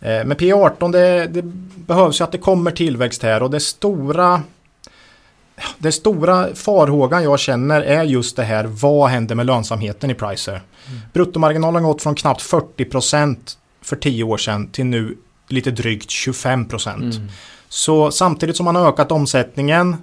[0.00, 1.42] Eh, Men P 18 det, det
[1.76, 4.42] behövs ju att det kommer tillväxt här och det stora
[5.78, 10.62] det stora farhågan jag känner är just det här vad händer med lönsamheten i Pricer.
[11.12, 13.36] Bruttomarginalen har gått från knappt 40%
[13.82, 15.16] för 10 år sedan till nu
[15.48, 17.28] lite drygt 25%.
[17.68, 19.96] Så samtidigt som man har ökat omsättningen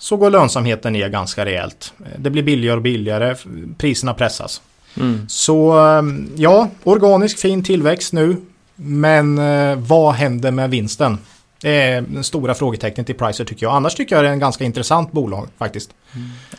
[0.00, 1.92] så går lönsamheten ner ganska rejält.
[2.16, 3.36] Det blir billigare och billigare,
[3.78, 4.62] priserna pressas.
[4.96, 5.28] Mm.
[5.28, 6.02] Så eh,
[6.36, 8.36] ja, organisk fin tillväxt nu.
[8.74, 11.18] Men eh, vad händer med vinsten?
[11.62, 13.74] Det är den stora frågetecknet i Pricer tycker jag.
[13.74, 15.90] Annars tycker jag det är en ganska intressant bolag faktiskt.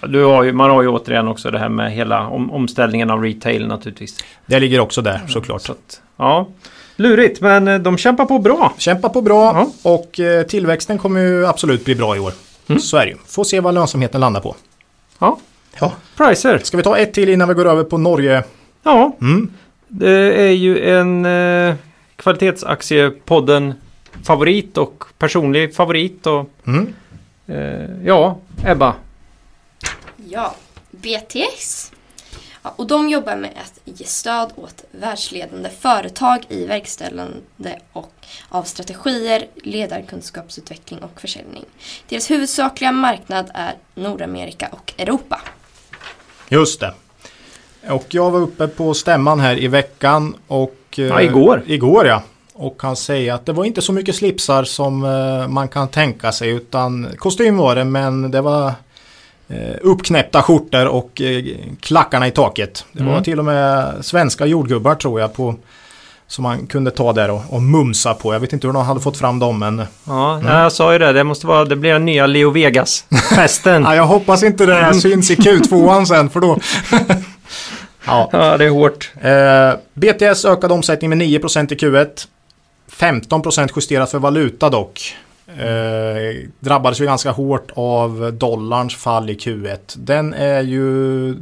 [0.07, 3.23] Du har ju, man har ju återigen också det här med hela om, omställningen av
[3.23, 4.17] retail naturligtvis.
[4.45, 5.61] Det ligger också där såklart.
[5.61, 6.47] Så att, ja,
[6.95, 8.73] lurigt men eh, de kämpar på bra.
[8.77, 9.91] Kämpa på bra Ja.
[9.91, 12.33] och tillväxten kommer ju absolut bli bra i år.
[12.81, 13.17] Så är det ju.
[13.25, 14.55] Får se vad lönsamheten landar på.
[15.19, 15.39] Ja,
[15.79, 15.93] Ja.
[16.17, 16.57] Pricer.
[16.63, 18.43] Ska vi ta ett till innan vi går över på Norge?
[18.83, 19.51] Ja, Mm.
[19.87, 21.75] det är ju en eh,
[22.15, 23.73] kvalitetsaktiepodden
[24.23, 26.93] favorit och personlig favorit och Mm.
[27.47, 28.93] eh, ja, Ebba.
[30.29, 30.55] Ja,
[30.91, 31.91] BTS.
[32.63, 38.13] Ja, och de jobbar med att ge stöd åt världsledande företag i verkställande och
[38.49, 41.65] av strategier, ledarkunskapsutveckling och försäljning.
[42.09, 45.41] Deras huvudsakliga marknad är Nordamerika och Europa.
[46.49, 46.93] Just det.
[47.89, 50.75] Och jag var uppe på stämman här i veckan och...
[50.97, 51.63] eh, Ja, igår.
[51.67, 52.23] Igår ja.
[52.53, 56.31] Och kan säga att det var inte så mycket slipsar som eh, man kan tänka
[56.31, 58.73] sig utan kostym var det men det var
[59.51, 61.43] eh, uppknäppta skjortor och eh,
[61.79, 62.85] klackarna i taket.
[62.91, 63.23] Det var Mm.
[63.23, 65.55] till och med svenska jordgubbar tror jag på
[66.27, 68.33] som man kunde ta där och, och mumsa på.
[68.33, 70.99] Jag vet inte hur de hade fått fram dem men Ja, nej, jag sa ju
[70.99, 71.13] det.
[71.13, 73.83] Det måste vara, det blir den nya Leo Vegas-festen.
[73.85, 76.57] ja, jag hoppas inte det här syns i Q2an sen för då
[78.05, 78.29] Ja.
[78.31, 79.11] ja, det är hårt.
[79.21, 82.27] Eh, BTS ökade omsättning med 9% i Q1.
[82.91, 85.15] 15% justerat för valuta dock.
[85.59, 89.77] Eh, drabbades ju ganska hårt av dollarns fall i Q1.
[89.95, 91.35] Den är ju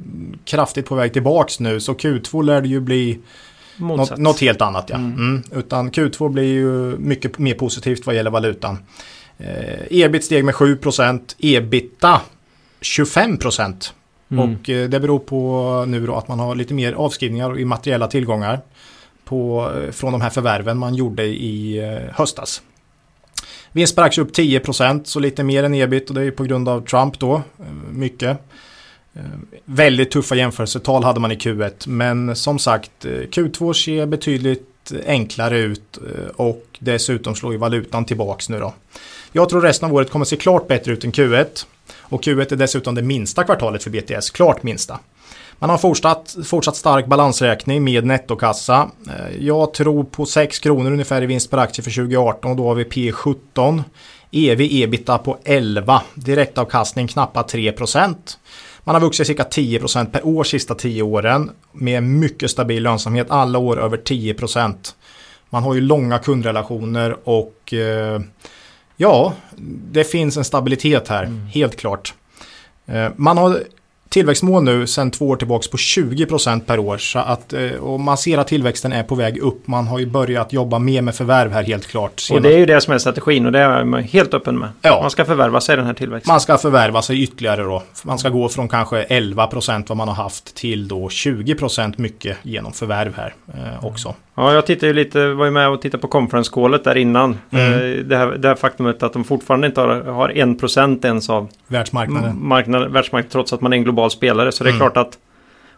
[0.45, 3.19] kraftigt på väg tillbaks nu så Q2 lär det ju bli
[3.77, 4.85] något, något helt annat.
[4.89, 4.95] Ja.
[4.95, 5.13] Mm.
[5.13, 5.43] Mm.
[5.51, 8.77] Utan Q2 blir ju mycket mer positivt vad gäller valutan.
[9.37, 12.21] Eh, ebit steg med 7%, ebita
[12.81, 13.93] 25%.
[14.31, 14.43] Mm.
[14.43, 18.07] Och eh, det beror på nu då att man har lite mer avskrivningar i materiella
[18.07, 18.59] tillgångar
[19.25, 22.61] på, eh, från de här förvärven man gjorde i eh, höstas.
[23.71, 26.43] Vinst per aktie upp 10% så lite mer än ebit och det är ju på
[26.43, 27.35] grund av Trump då.
[27.35, 28.37] Eh, mycket.
[29.13, 29.21] Eh,
[29.65, 34.65] väldigt tuffa jämförelsetal hade man i Q1 men som sagt eh, Q2 ser betydligt
[35.05, 35.99] enklare ut
[36.35, 38.73] och dessutom slår ju valutan tillbaks nu då.
[39.31, 41.65] Jag tror resten av året kommer se klart bättre ut än Q1
[41.99, 44.99] och Q1 är dessutom det minsta kvartalet för BTS, klart minsta.
[45.59, 48.89] Man har fortsatt, fortsatt stark balansräkning med nettokassa.
[49.09, 52.67] Eh, Jag tror på 6 kronor ungefär i vinst per aktie för 2018 och då
[52.67, 53.83] har vi P17.
[54.31, 56.01] EV ebita på 11.
[56.13, 58.15] Direktavkastning knappt 3%
[58.83, 63.59] Man har vuxit cirka 10% per år sista 10 åren med mycket stabil lönsamhet alla
[63.59, 64.75] år över 10%
[65.49, 68.21] Man har ju långa kundrelationer och eh,
[68.97, 69.33] ja,
[69.91, 72.13] det finns en stabilitet här, helt klart.
[72.85, 73.63] Eh, Man har
[74.09, 76.97] tillväxtmål nu sedan två år tillbaka på 20% per år.
[76.97, 79.67] Så att, eh, och man ser att tillväxten är på väg upp.
[79.67, 82.21] Man har ju börjat jobba mer med förvärv här helt klart.
[82.31, 84.69] Och det är ju det som är strategin och det är jag helt öppen med.
[84.81, 85.01] Ja.
[85.01, 86.33] Man ska förvärva sig den här tillväxten.
[86.33, 87.83] Man ska förvärva sig ytterligare då.
[88.03, 92.73] Man ska gå från kanske 11% vad man har haft till då 20% mycket genom
[92.73, 94.15] förvärv här eh, också.
[94.35, 97.37] Ja, jag tittade ju lite, var ju med och tittade på conference callet där innan.
[97.51, 97.73] Mm.
[97.73, 101.49] Eh, Det, här, det här faktumet att de fortfarande inte har, har 1% ens av
[101.67, 102.47] Världsmarknaden.
[102.47, 104.51] marknad, världsmarknaden trots att man är en global spelare.
[104.51, 104.79] Så det är Mm.
[104.79, 105.17] klart att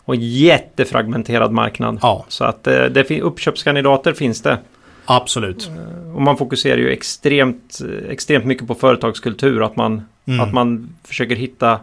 [0.05, 1.99] och en jättefragmenterad marknad.
[2.01, 4.57] Ja, Så att eh, det uppköpskandidater finns det.
[5.05, 5.69] absolut.
[6.15, 7.79] Och man fokuserar ju extremt,
[8.09, 9.63] extremt mycket på företagskultur.
[9.65, 10.39] Att man, Mm.
[10.39, 11.79] att man försöker hitta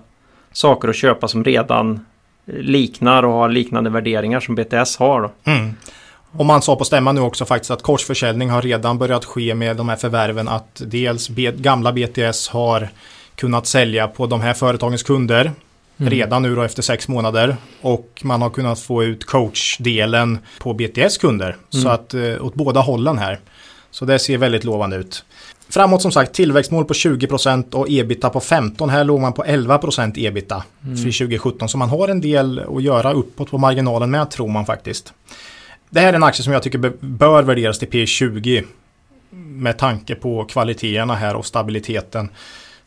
[0.53, 2.07] saker att köpa som redan
[2.47, 5.31] liknar och har liknande värderingar som BTS har.
[5.45, 5.71] Mm.
[6.33, 9.77] Och man sa på stämman nu också faktiskt att korsförsäljning har redan börjat ske med
[9.77, 10.49] de här förvärven.
[10.49, 12.89] Att dels gamla BTS har
[13.35, 15.53] kunnat sälja på de här företagens kunder
[15.99, 17.57] redan nu då efter sex månader.
[17.81, 21.57] Och man har kunnat få ut coachdelen på BTS kunder.
[21.69, 23.41] Så att eh, åt båda hållen här.
[23.91, 25.25] Så det ser väldigt lovande ut.
[25.71, 28.89] Framåt som sagt tillväxtmål på 20% och ebita på 15%.
[28.89, 31.69] Här låg man på 11% ebita för 2017.
[31.69, 35.13] Så man har en del att göra uppåt på marginalen med tror man faktiskt.
[35.91, 38.65] Det här är en aktie som jag tycker bör värderas till P20
[39.31, 42.31] med tanke på kvaliteterna här och stabiliteten.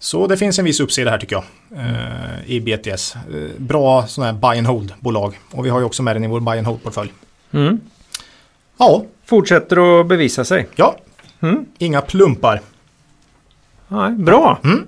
[0.04, 1.44] Så det finns en viss uppsida här tycker jag
[1.80, 3.16] eh, i BTS.
[3.16, 3.22] Eh,
[3.58, 6.40] bra sådana här buy and hold-bolag och vi har ju också med den i vår
[6.40, 7.14] buy and hold-portfölj.
[7.54, 7.80] Mm.
[8.78, 10.68] Ja, Fortsätter att bevisa sig.
[10.76, 10.96] ja,
[11.42, 11.66] Mm.
[11.78, 12.62] inga plumpar.
[13.88, 14.60] Nej, bra.
[14.64, 14.86] Mm.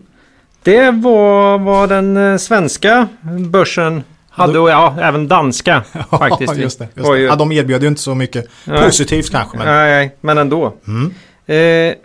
[0.63, 3.07] Det var vad den eh, svenska
[3.49, 6.55] börsen hade och ja, även danska faktiskt.
[6.57, 6.87] Just det.
[6.95, 7.19] Just det.
[7.19, 9.57] Ja, de erbjöd ju inte så mycket positivt kanske.
[9.57, 9.67] Men...
[9.67, 10.73] Nej, nej, men ändå.
[10.87, 11.13] Mm.
[11.45, 11.95] Eh,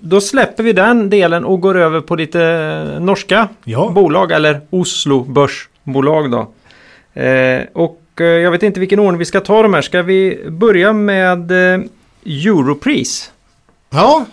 [0.00, 2.38] då släpper vi den delen och går över på lite
[3.00, 3.90] norska Ja.
[3.94, 6.40] bolag eller Oslo börsbolag då.
[7.20, 9.82] Eh, och eh, jag vet inte vilken ordning vi ska ta de här.
[9.82, 11.80] Ska vi börja med eh,
[12.26, 13.32] Europris?
[13.90, 14.24] ja,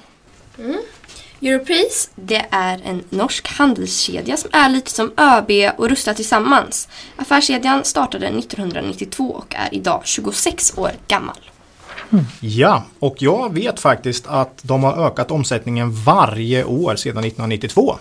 [1.41, 6.87] Europris, det är en norsk handelskedja som är lite som ÖB och Rusta Tillsammans.
[7.15, 11.35] Affärskedjan startade 1992 och är idag 26 år gammal.
[12.39, 17.97] Ja, och jag vet faktiskt att de har ökat omsättningen varje år sedan 1992.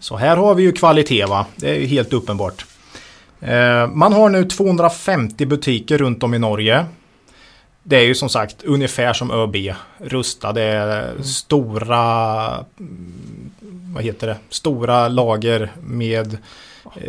[0.00, 2.64] Så här har vi ju kvalitet va, det är ju helt uppenbart.
[3.40, 6.86] Eh, man har nu 250 butiker runt om i Norge.
[7.82, 9.56] Det är ju som sagt ungefär som ÖB,
[9.98, 13.50] Rusta, det är stora, mm,
[13.94, 16.38] vad heter det, stora lager med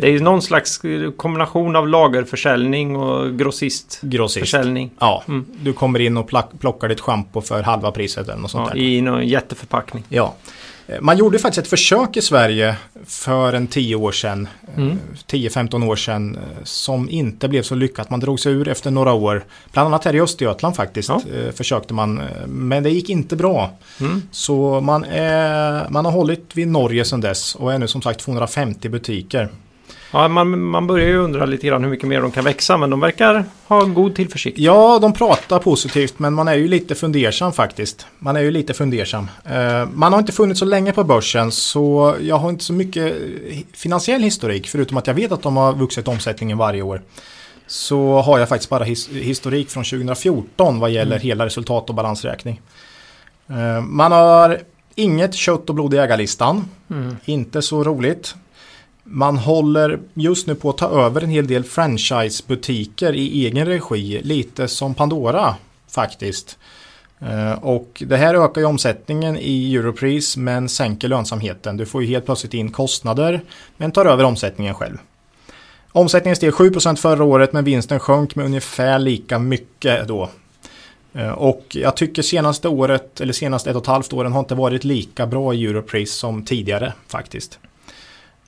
[0.00, 0.80] Det är ju någon slags
[1.16, 4.40] kombination av lagerförsäljning och grossist grossist.
[4.40, 4.90] försäljning.
[5.00, 5.44] Ja, Mm.
[5.60, 8.80] du kommer in och plockar ditt schampo för halva priset eller något sånt Ja, där.
[8.82, 10.04] I någon jätteförpackning.
[10.08, 10.34] Ja.
[10.88, 14.98] Eh, Man gjorde faktiskt ett försök i Sverige för en 10 år sedan, eh, Mm.
[15.26, 18.10] 10-15 år sedan, eh, som inte blev så lyckat.
[18.10, 19.44] Man drog sig ur efter några år.
[19.72, 21.20] Bland annat här i Östergötland faktiskt Ja.
[21.34, 23.70] eh, försökte man, eh, men det gick inte bra.
[24.00, 24.22] Mm.
[24.30, 28.20] Så man, är, man har hållit vid Norge sedan dess och är nu som sagt
[28.20, 29.48] 250 butiker.
[30.10, 32.90] Ja, man, man börjar ju undra lite grann hur mycket mer de kan växa men
[32.90, 34.58] de verkar ha god tillförsikt.
[34.58, 38.06] Ja, de pratar positivt men man är ju lite fundersam faktiskt.
[38.18, 39.28] Man är ju lite fundersam.
[39.44, 43.14] Eh, man har inte funnits så länge på börsen så jag har inte så mycket
[43.72, 47.02] finansiell historik förutom att jag vet att de har vuxit omsättningen varje år.
[47.66, 52.60] Så har jag faktiskt bara his historik från 2014 vad gäller hela resultat och balansräkning.
[53.48, 54.58] Eh, man har
[54.94, 56.68] inget kött och blod i ägarlistan.
[56.90, 57.16] Mm.
[57.24, 58.34] Inte så roligt.
[59.08, 64.20] Man håller just nu på att ta över en hel del franchisebutiker i egen regi.
[64.22, 65.54] Lite som Pandora
[65.88, 66.58] faktiskt.
[67.18, 71.76] Eh, och det här ökar ju omsättningen i Europris men sänker lönsamheten.
[71.76, 73.40] Du får ju helt plötsligt in kostnader
[73.76, 74.96] men tar över omsättningen själv.
[75.92, 80.30] Omsättningen steg 7% förra året men vinsten sjönk med ungefär lika mycket då.
[81.12, 84.54] Eh, och jag tycker senaste året, eller senaste ett och ett halvt åren har inte
[84.54, 87.58] varit lika bra i Europris som tidigare faktiskt.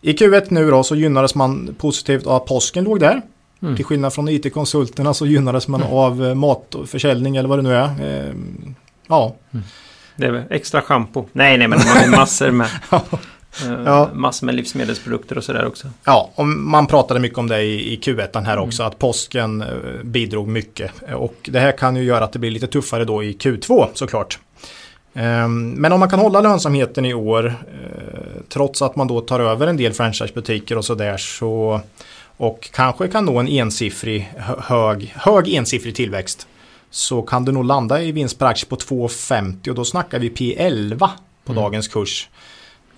[0.01, 3.23] I Q1 nu då så gynnades man positivt av att påsken låg där.
[3.63, 3.77] Mm.
[3.77, 7.85] Till skillnad från IT-konsulterna så gynnades man av eh, matförsäljning eller vad det nu är.
[8.29, 8.35] Eh,
[9.09, 9.37] Ja,
[10.17, 11.25] Det är väl extra schampo.
[11.33, 14.11] Nej, nej, men de har ju massor med, eh, Ja.
[14.15, 15.89] massor med livsmedelsprodukter och sådär också.
[16.05, 18.83] ja och man pratade mycket om det i, i Q1 här också.
[18.83, 19.69] Att påsken eh,
[20.05, 20.91] bidrog mycket.
[21.15, 24.39] Och det här kan ju göra att det blir lite tuffare då i Q2 såklart.
[25.19, 29.41] Ehm, Men om man kan hålla lönsamheten i år eh, trots att man då tar
[29.41, 31.81] över en del franchisebutiker och sådär så
[32.37, 36.47] och kanske kan nå en ensiffrig hö- hög, hög ensiffrig tillväxt
[36.91, 40.29] så kan du nog landa i vinst per aktie på 2,50 och då snackar vi
[40.31, 40.99] P11
[41.45, 41.63] på Mm.
[41.63, 42.29] dagens kurs.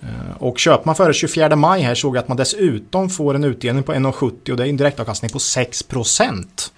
[0.01, 0.07] Eh,
[0.39, 3.83] Och köper man före 24 maj här såg jag att man dessutom får en utdelning
[3.83, 6.71] på 1,70 och det är en direktavkastning på 6%.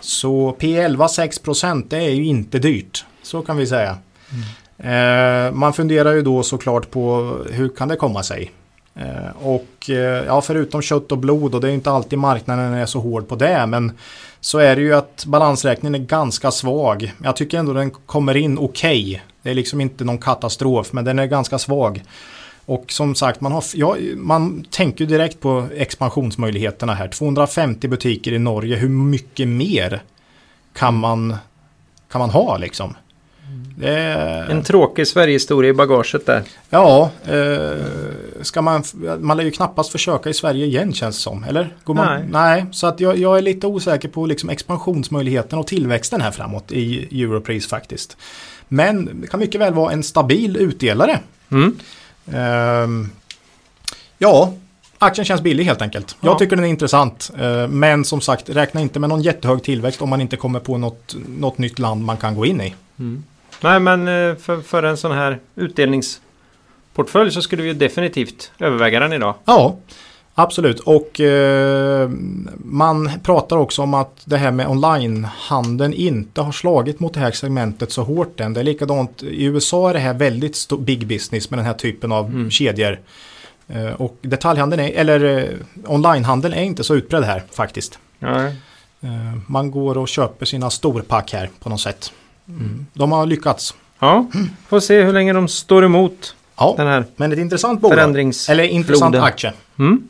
[0.00, 3.04] Så P11 6% det är ju inte dyrt.
[3.22, 3.90] Så kan vi säga.
[3.90, 4.36] Eh,
[4.78, 8.50] Eh, man funderar ju då såklart på hur kan det komma sig?
[8.94, 12.74] Eh, och eh, ja, förutom kött och blod och det är ju inte alltid marknaden
[12.74, 13.66] är så hård på det.
[13.66, 13.92] Men
[14.40, 17.12] så är det ju att balansräkningen är ganska svag.
[17.24, 19.22] Jag tycker ändå den kommer in okej.
[19.42, 22.02] Det är liksom inte någon katastrof men den är ganska svag.
[22.66, 27.08] Och som sagt, man, har, ja, man tänker direkt på expansionsmöjligheterna här.
[27.08, 30.02] 250 butiker i Norge, hur mycket mer
[30.72, 31.36] kan man,
[32.10, 32.94] kan man ha liksom?
[33.82, 36.42] Är, En tråkig Sverigehistoria i bagaget där.
[36.70, 37.84] ja, eh,
[38.42, 38.82] ska man,
[39.20, 41.44] man lär ju knappast försöka i Sverige igen känns det som.
[41.44, 41.76] Eller?
[41.86, 42.24] Man, Nej.
[42.30, 42.66] nej.
[42.72, 47.22] Så att jag, jag är lite osäker på liksom expansionsmöjligheten och tillväxten här framåt i
[47.22, 48.16] Europris faktiskt.
[48.68, 51.20] Men det kan mycket väl vara en stabil utdelare.
[51.50, 51.76] Mm.
[52.32, 53.10] Ehm,
[54.18, 54.52] ja,
[54.98, 56.16] aktien känns billig helt enkelt.
[56.20, 56.28] Ja.
[56.28, 57.30] Jag tycker den är intressant.
[57.38, 60.78] Eh, men som sagt, räkna inte med någon jättehög tillväxt om man inte kommer på
[60.78, 62.74] något, något nytt land man kan gå in i.
[63.62, 69.00] Nej men eh, för, för en sån här utdelningsportfölj så skulle vi ju definitivt överväga
[69.00, 69.34] den idag.
[69.44, 69.76] Ja,
[70.34, 70.80] absolut.
[70.80, 72.10] Och eh,
[72.56, 77.30] man pratar också om att det här med onlinehandeln inte har slagit mot det här
[77.30, 78.54] segmentet så hårt än.
[78.54, 81.74] Det är likadant i USA är det här väldigt stor, big business med den här
[81.74, 82.50] typen av Mm.
[82.50, 83.00] kedjor.
[83.68, 85.48] Eh, och detaljhandeln, är, eller eh,
[85.86, 87.98] onlinehandeln är inte så utbredd här faktiskt.
[88.18, 88.56] Nej.
[89.00, 89.10] Eh,
[89.46, 92.12] man går och köper sina storpack här på något sätt.
[92.58, 92.86] Mm.
[92.94, 93.74] De har lyckats.
[93.98, 94.26] Ja,
[94.68, 97.98] får se hur länge de står emot Ja, den här men ett intressant bolag.
[98.48, 99.52] Eller intressant aktie.
[99.78, 100.02] Mm.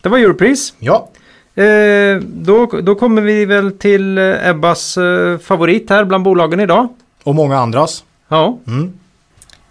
[0.00, 0.74] Det var Europris.
[0.78, 1.08] Ja,
[1.54, 6.88] Eh, då, då kommer vi väl till eh, Ebbas eh, favorit här bland bolagen idag.
[7.22, 8.04] och många andras.
[8.28, 8.92] Ja, Mm.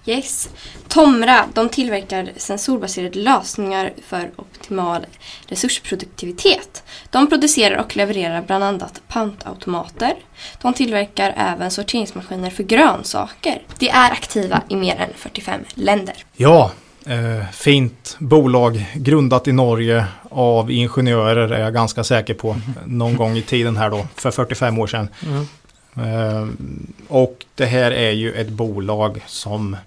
[0.06, 0.50] Yes.
[0.88, 5.06] Tomra, de tillverkar sensorbaserade lösningar för optimal
[5.48, 6.84] resursproduktivitet.
[7.10, 10.14] De producerar och levererar bland annat pantautomater.
[10.62, 13.62] De tillverkar även sorteringsmaskiner för grönsaker.
[13.78, 16.16] De är aktiva i mer än 45 länder.
[16.36, 16.72] Ja,
[17.06, 22.56] eh, fint bolag grundat i Norge av ingenjörer är jag ganska säker på.
[22.86, 25.10] Någon gång i tiden här då, för 45 år sedan.
[25.22, 25.44] Eh,
[27.08, 29.78] och det här är ju ett bolag som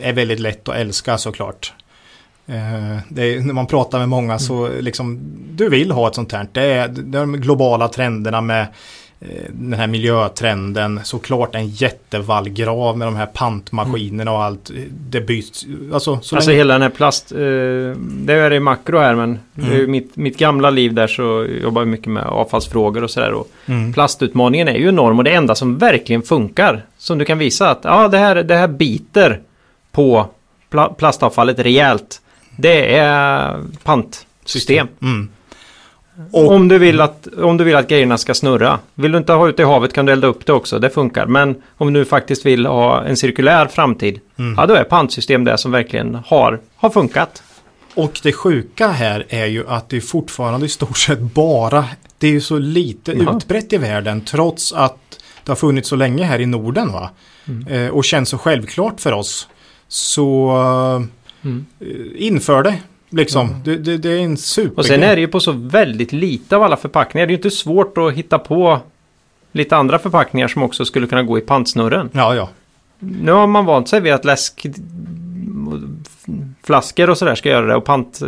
[0.00, 1.72] är väldigt lätt att älska såklart.
[2.46, 6.32] Eh, det är, när man pratar med många så liksom, du vill ha ett sånt
[6.32, 6.46] här.
[6.52, 8.66] Det är, de globala trenderna med
[9.52, 14.70] den här miljötrenden, såklart en jättevallgrav med de här pantmaskinerna och allt.
[14.90, 17.32] Det byts, alltså så alltså länge, hela den här plast...
[17.32, 17.38] Eh,
[17.98, 19.90] det är i makro här men Mm.
[19.90, 23.34] mitt, mitt gamla liv där så jobbar jag mycket med avfallsfrågor och sådär.
[23.66, 27.70] Mm, Plastutmaningen är ju enorm och det enda som verkligen funkar som du kan visa
[27.70, 29.40] att ja, det, här, det här biter
[29.92, 30.26] på
[30.70, 32.20] pla plastavfallet rejält.
[32.56, 34.88] Det är pantsystem.
[35.02, 35.28] mm.
[36.30, 38.78] Och, Om, du vill att, om du vill att grejerna ska snurra.
[38.94, 40.78] Vill du inte ha ut i havet kan du elda upp det också.
[40.78, 41.26] Det funkar.
[41.26, 44.20] Men om du faktiskt vill ha en cirkulär framtid.
[44.38, 44.54] Mm.
[44.58, 47.42] Ja, då är pantsystem det som verkligen har, har funkat.
[47.94, 51.84] och det sjuka här är ju att det är fortfarande i stort sett bara,
[52.18, 53.36] det är ju så lite Ja.
[53.36, 54.98] utbrett i världen trots att
[55.44, 57.10] det har funnits så länge här i Norden va?
[57.48, 57.66] Mm.
[57.68, 59.48] Eh, och känns så självklart för oss.
[59.88, 60.50] Så
[61.44, 61.66] Mm.
[61.80, 61.86] eh,
[62.26, 62.74] inför det.
[63.12, 63.54] Liksom.
[63.64, 66.56] Det, det, det är en super Och sen är det ju på så väldigt lite
[66.56, 67.26] av alla förpackningar.
[67.26, 68.80] Det är ju inte svårt att hitta på
[69.52, 72.08] lite andra förpackningar som också skulle kunna gå i pantsnurren.
[72.12, 72.48] Ja, ja.
[72.98, 78.20] Nu har man vant sig vid att läskflaskor och sådär ska göra det och pant,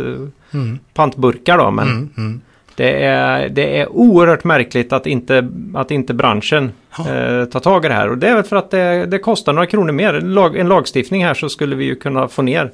[0.53, 0.79] Mm.
[0.93, 1.71] pantburkar då.
[1.71, 2.41] Men Mm, mm.
[2.75, 7.09] det, är, det är oerhört märkligt att inte, att inte branschen Ja.
[7.13, 8.09] eh, tar tag i det här.
[8.09, 10.13] Och det är väl för att det, det kostar några kronor mer.
[10.21, 12.71] Lag, en lagstiftning här så skulle vi ju kunna få ner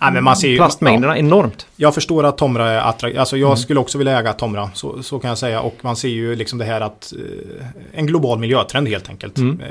[0.00, 1.66] Ja, men man ser ju, ja, plastmängderna enormt.
[1.76, 3.20] jag förstår att Tomra är attraktivt.
[3.20, 3.56] Alltså jag Mm.
[3.56, 4.70] skulle också vilja äga Tomra.
[4.74, 5.60] Så, så kan jag säga.
[5.60, 9.38] Och man ser ju liksom det här att eh, en global miljötrend helt enkelt.
[9.38, 9.60] Mm.
[9.60, 9.66] Eh,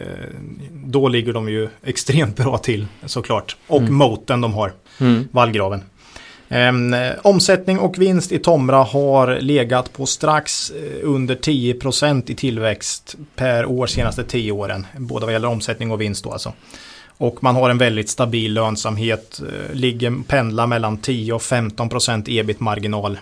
[0.73, 3.55] då ligger de ju extremt bra till såklart.
[3.67, 3.93] Och Mm.
[3.95, 4.71] moten de har.
[4.99, 5.27] Mm.
[5.31, 5.81] Vallgraven.
[6.49, 12.35] Ehm, eh, omsättning och vinst i Tomra har legat på strax eh, under 10% i
[12.35, 14.87] tillväxt per år senaste 10 åren.
[14.97, 16.53] Både vad gäller omsättning och vinst då alltså.
[17.17, 19.41] Och man har en väldigt stabil lönsamhet.
[19.41, 23.19] eh, Ligger, pendlar mellan 10 och 15% ebit-marginal.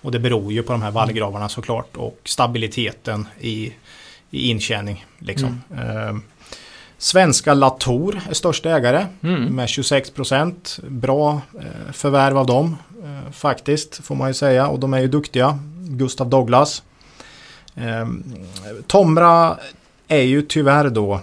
[0.00, 1.96] Och det beror ju på de här vallgravarna såklart.
[1.96, 3.72] Och stabiliteten i,
[4.30, 5.06] i intjäning.
[5.18, 5.62] Liksom.
[5.78, 6.22] Ehm,
[6.98, 9.42] Svenska Latour är största ägare Mm.
[9.56, 10.80] med 26%.
[10.88, 15.08] Bra eh, förvärv av dem eh, faktiskt får man ju säga och de är ju
[15.08, 15.58] duktiga.
[15.88, 16.82] Gustav Douglas.
[17.74, 18.06] Eh,
[18.86, 19.56] Tomra
[20.08, 21.20] är ju tyvärr då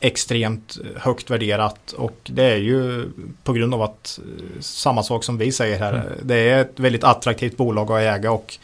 [0.00, 3.08] extremt högt värderat och det är ju
[3.44, 5.92] på grund av att eh, samma sak som vi säger här.
[5.92, 6.06] Mm.
[6.22, 8.58] Det är ett väldigt attraktivt bolag att äga och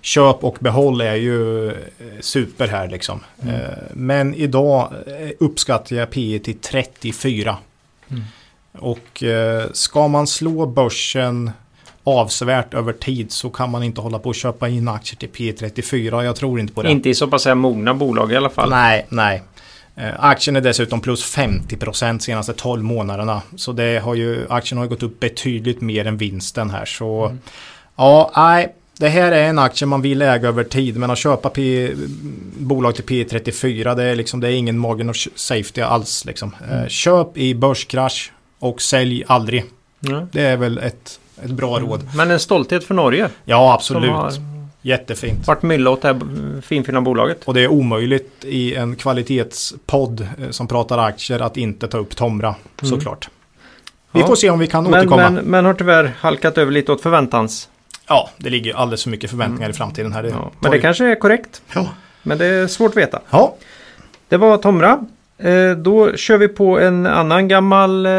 [0.00, 1.74] köp och behåll är ju eh,
[2.20, 3.20] super här liksom.
[3.42, 3.54] Mm.
[3.54, 3.60] Eh,
[3.92, 4.92] Men idag
[5.38, 7.56] uppskattar jag P till 34.
[8.10, 8.22] Mm.
[8.72, 9.24] Och
[9.72, 11.50] ska man slå börsen
[12.04, 16.24] avsevärt över tid så kan man inte hålla på att köpa in aktier till P34.
[16.24, 16.90] Jag tror inte på det.
[16.90, 18.70] Inte i så pass här mogna bolag i alla fall.
[18.70, 19.42] Nej, nej.
[20.00, 23.42] Eh, Aktien är dessutom plus 50% senaste 12 månaderna.
[23.56, 26.84] Så det har ju, aktien har ju gått upp betydligt mer än vinsten här.
[26.84, 27.38] Så Mm.
[27.96, 28.74] ja, nej.
[29.00, 30.96] Det här är en aktie man vill äga över tid.
[30.96, 31.90] Men att köpa P,
[32.58, 36.24] bolag till P34 det är, liksom, det är ingen margin of safety alls.
[36.24, 36.54] Liksom.
[36.70, 36.88] Eh, Mm.
[36.88, 39.64] Köp i börskrasch och sälj aldrig.
[40.00, 40.26] Ja.
[40.32, 42.08] Det är väl ett, ett bra råd.
[42.16, 43.28] Men en stolthet för Norge.
[43.44, 44.10] Ja, absolut.
[44.82, 45.46] Jättefint.
[45.46, 46.20] varit mylla åt det här
[46.62, 47.44] finfina bolaget.
[47.44, 52.16] Och det är omöjligt i en kvalitetspodd eh, som pratar aktier att inte ta upp
[52.16, 53.28] Tomra såklart.
[54.12, 54.26] Vi Ja.
[54.26, 55.30] får se om vi kan Men, återkomma.
[55.30, 57.68] men, men har tyvärr halkat över lite åt förväntans.
[58.08, 60.22] Ja, det ligger alldeles för mycket förväntningar i framtiden här.
[60.22, 60.50] Det Ja.
[60.60, 61.62] Men det kanske är korrekt.
[61.74, 61.86] ja.
[62.22, 63.20] Men det är svårt att veta.
[63.30, 63.54] ja,
[64.28, 65.04] Det var Tomra.
[65.38, 68.12] Eh, då kör vi på en annan gammal, eh,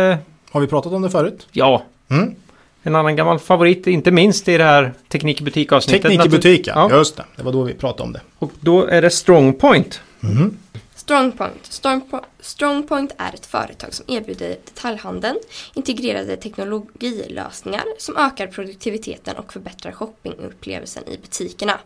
[0.51, 1.47] har vi pratat om det förut?
[1.51, 2.35] ja, Mm.
[2.83, 3.87] En annan gammal favorit.
[3.87, 6.01] Inte minst i det här Teknik i butik avsnittet.
[6.01, 6.89] Teknik i butik, ja.
[6.91, 7.25] Just det.
[7.35, 8.21] Det var då vi pratade om det.
[8.39, 10.01] Och då är det Strongpoint.
[10.19, 10.57] Mhm.
[10.95, 11.63] Strongpoint.
[11.63, 15.39] Strongpo- Strongpoint är ett företag som erbjuder detaljhandeln
[15.73, 21.79] integrerade teknologilösningar som ökar produktiviteten och förbättrar shoppingupplevelsen i butikerna.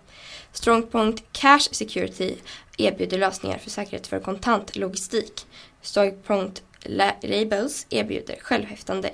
[0.51, 2.35] Strongpoint Cash Security
[2.77, 5.45] erbjuder lösningar för säkerhet för kontantlogistik.
[5.81, 9.09] Strongpoint La- Labels erbjuder självhäftande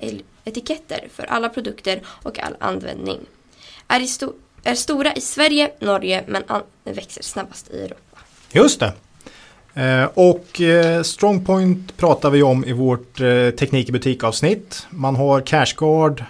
[0.50, 3.18] etiketter för alla produkter och all användning.
[3.88, 4.34] Är, i sto-
[4.64, 6.42] är stora i Sverige, Norge men
[6.84, 8.18] växer snabbast i Europa.
[8.52, 8.92] Just det.
[9.74, 14.86] Eh, och eh, Strongpoint pratar vi om i vårt eh, teknik i butik avsnitt.
[14.90, 16.24] Man har Cashguard,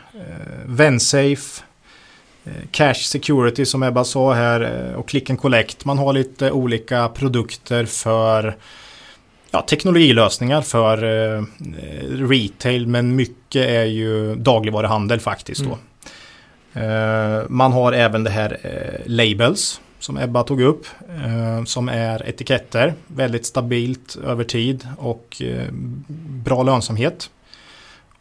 [0.66, 1.62] Vensafe,
[2.70, 5.84] Cash Security som Ebba sa här och Click and Collect.
[5.84, 8.56] Man har lite olika produkter för
[9.50, 11.42] ja, teknologilösningar för eh,
[12.28, 15.78] retail men mycket är ju dagligvaruhandel faktiskt då.
[16.80, 20.86] Eh, man har även det här eh, Labels som Ebba tog upp.
[21.24, 22.94] Eh, som är etiketter.
[23.06, 25.68] Väldigt stabilt över tid och eh,
[26.44, 27.30] bra lönsamhet.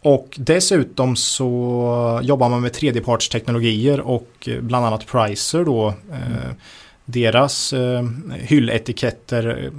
[0.02, 5.88] Och dessutom så jobbar man med tredjepartsteknologier och eh, bland annat Pricer då.
[6.12, 6.54] Eh,
[7.06, 7.74] deras
[8.30, 9.72] hylletiketter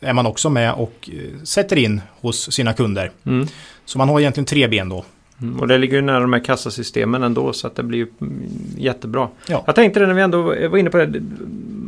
[0.00, 3.10] är man också med och eh, sätter in hos sina kunder.
[3.26, 3.46] Mm.
[3.84, 5.04] Så man har egentligen tre ben då.
[5.42, 8.06] Mm, Och det ligger ju nära de här kassasystemen ändå så att det blir ju
[8.20, 8.42] mm,
[8.76, 9.28] jättebra.
[9.48, 9.62] Ja.
[9.66, 11.22] Jag tänkte det när vi ändå var inne på det.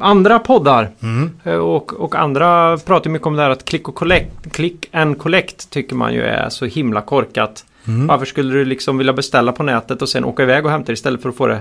[0.00, 1.30] Andra poddar Mm.
[1.44, 5.18] eh, och, och andra pratar mycket om det här att click, och collect, click and
[5.18, 7.64] collect tycker man ju är så himla korkat.
[7.86, 8.06] Mm.
[8.06, 10.92] Varför skulle du liksom vilja beställa på nätet och sen åka iväg och hämta det
[10.92, 11.60] istället för att få det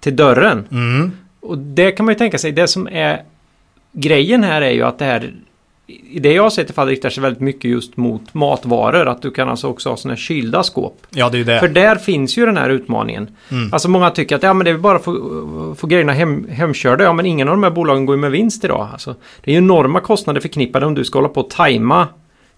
[0.00, 0.64] till dörren?
[0.70, 1.12] Mm.
[1.40, 3.22] Och det kan man ju tänka sig, det som är
[3.92, 5.32] grejen här är ju att det här
[5.88, 9.08] i det jag har sett i fall riktar sig väldigt mycket just mot matvaror.
[9.08, 11.06] Att du kan alltså också ha sådana här kylda skåp.
[11.10, 11.60] Ja, det är det.
[11.60, 13.28] För där finns ju den här utmaningen.
[13.50, 13.72] Mm.
[13.72, 17.04] Alltså många tycker att ja, men det är bara att få, få grejerna hem, hemkörda.
[17.04, 18.88] Ja, men ingen av de här bolagen går ju med vinst idag.
[18.92, 19.14] Alltså,
[19.44, 22.08] det är ju enorma kostnader förknippade om du ska hålla på att tajma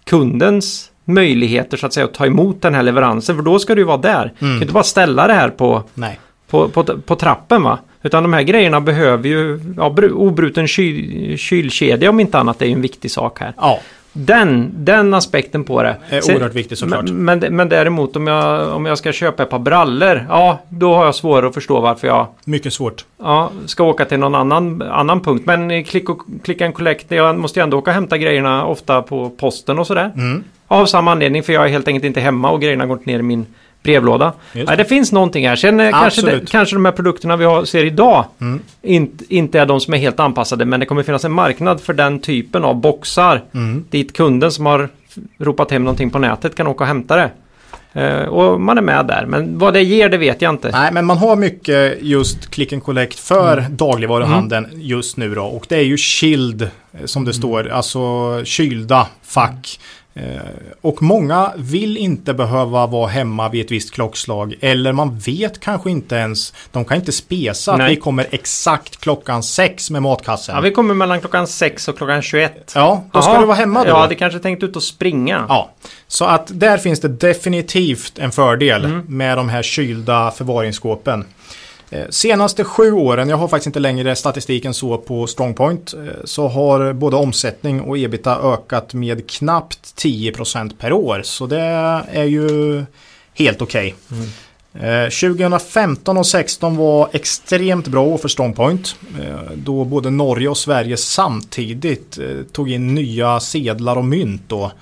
[0.05, 3.37] kundens möjligheter så att säga att ta emot den här leveransen.
[3.37, 4.25] För då ska du ju vara där.
[4.25, 4.63] Du kan Mm.
[4.63, 6.19] inte bara ställa det här på, Nej.
[6.51, 7.79] På, på, på trappen va.
[8.03, 12.67] Utan de här grejerna behöver ju, ja, bru- obruten kyl, kylkedja om inte annat är
[12.67, 13.53] ju en viktig sak här.
[13.57, 13.79] Ja,
[14.13, 15.97] Den, den aspekten på det.
[16.09, 17.05] är Sen- oerhört viktigt såklart.
[17.11, 20.95] men, men, men däremot om jag, om jag ska köpa ett par brallor, ja då
[20.95, 23.05] har jag svårare att förstå varför jag Mycket svårt.
[23.23, 25.43] ja, ska åka till någon annan, annan punkt.
[25.47, 28.65] Men i click, och, click and collect, jag måste ju ändå åka och hämta grejerna
[28.67, 30.11] ofta på posten och sådär.
[30.17, 30.45] Mm.
[30.69, 33.19] Av samma anledning, för jag är helt enkelt inte hemma och grejerna går inte ner
[33.19, 33.47] i min
[33.93, 34.33] brevlåda.
[34.53, 35.57] Just Nej, det finns någonting här.
[35.57, 38.61] Sen eh, kanske, det, kanske de här produkterna vi har, ser idag Mm.
[38.83, 40.65] inte, inte är de som är helt anpassade.
[40.65, 43.43] Men det kommer finnas en marknad för den typen av boxar.
[43.55, 43.85] Mm.
[43.91, 44.89] Dit kunden som har
[45.39, 47.31] ropat hem någonting på nätet kan åka och hämta det.
[47.93, 49.27] Eh, och man är med där.
[49.27, 50.71] Men vad det ger det vet jag inte.
[50.71, 53.77] Nej, men man har mycket just click and collect för Mm.
[53.77, 55.43] dagligvaruhandeln just nu då.
[55.45, 56.69] Och det är ju chilled eh,
[57.05, 57.27] som Mm.
[57.27, 57.99] det står, alltså
[58.45, 59.81] kylda fack.
[60.19, 60.41] Eh,
[60.81, 64.55] Och många vill inte behöva vara hemma vid ett visst klockslag.
[64.61, 67.91] Eller man vet kanske inte ens, de kan inte spesa att Nej.
[67.95, 70.55] vi kommer exakt klockan sex med matkassen.
[70.55, 72.73] Ja, vi kommer mellan klockan 6 och klockan 21.
[72.75, 73.41] Ja, då ska Jaha.
[73.41, 73.89] du vara hemma då.
[73.91, 75.45] Jag hade kanske tänkt ut och springa.
[75.49, 75.71] Ja,
[76.09, 79.05] så att där finns det definitivt en fördel Mm.
[79.09, 81.25] med de här kylda förvaringsskåpen.
[81.91, 86.49] Eh, senaste sju åren, jag har faktiskt inte längre statistiken så på Strongpoint, eh, så
[86.49, 91.21] har både omsättning och ebita ökat med knappt 10% per år.
[91.25, 91.61] Så det
[92.13, 92.85] är ju
[93.35, 93.95] helt okej.
[94.09, 94.19] Okay.
[94.19, 94.31] Mm.
[95.11, 98.97] 2015 och 2016 var extremt bra för Strongpoint.
[99.55, 102.19] Då både Norge och Sverige samtidigt
[102.53, 104.43] tog in nya sedlar och mynt.
[104.49, 104.73] Då.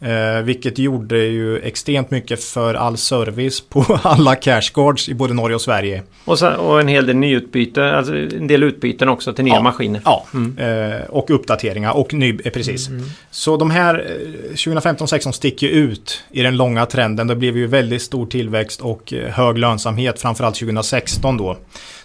[0.00, 5.54] Eh, vilket gjorde ju extremt mycket för all service på alla cashguards i både Norge
[5.54, 6.02] och Sverige.
[6.24, 9.62] Och, så, och en hel del nyutbyte, alltså en del utbyten också till nya ja,
[9.62, 10.00] maskiner.
[10.04, 10.58] Ja, mm.
[10.58, 12.88] eh, och uppdateringar och ny, eh, precis.
[12.88, 13.10] Mm, mm.
[13.30, 14.16] Så de här
[14.54, 17.26] 2015-16 eh, sticker ut i den långa trenden.
[17.26, 21.56] Det blev ju väldigt stor tillväxt och eh, hög lönsamhet, framförallt 2016 då.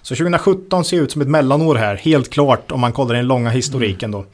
[0.01, 3.49] Så 2017 ser ut som ett mellanår här, helt klart om man kollar den långa
[3.49, 4.21] historiken mm.
[4.21, 4.27] då.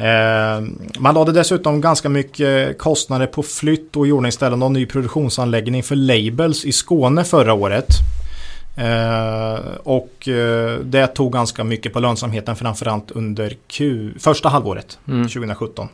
[0.00, 0.62] Eh,
[0.98, 6.64] man lade dessutom ganska mycket kostnader på flytt och iordningställande av ny produktionsanläggning för labels
[6.64, 7.88] i Skåne förra året.
[8.76, 15.28] Eh, och eh, det tog ganska mycket på lönsamheten framförallt under Q, första halvåret mm.
[15.28, 15.88] 2017.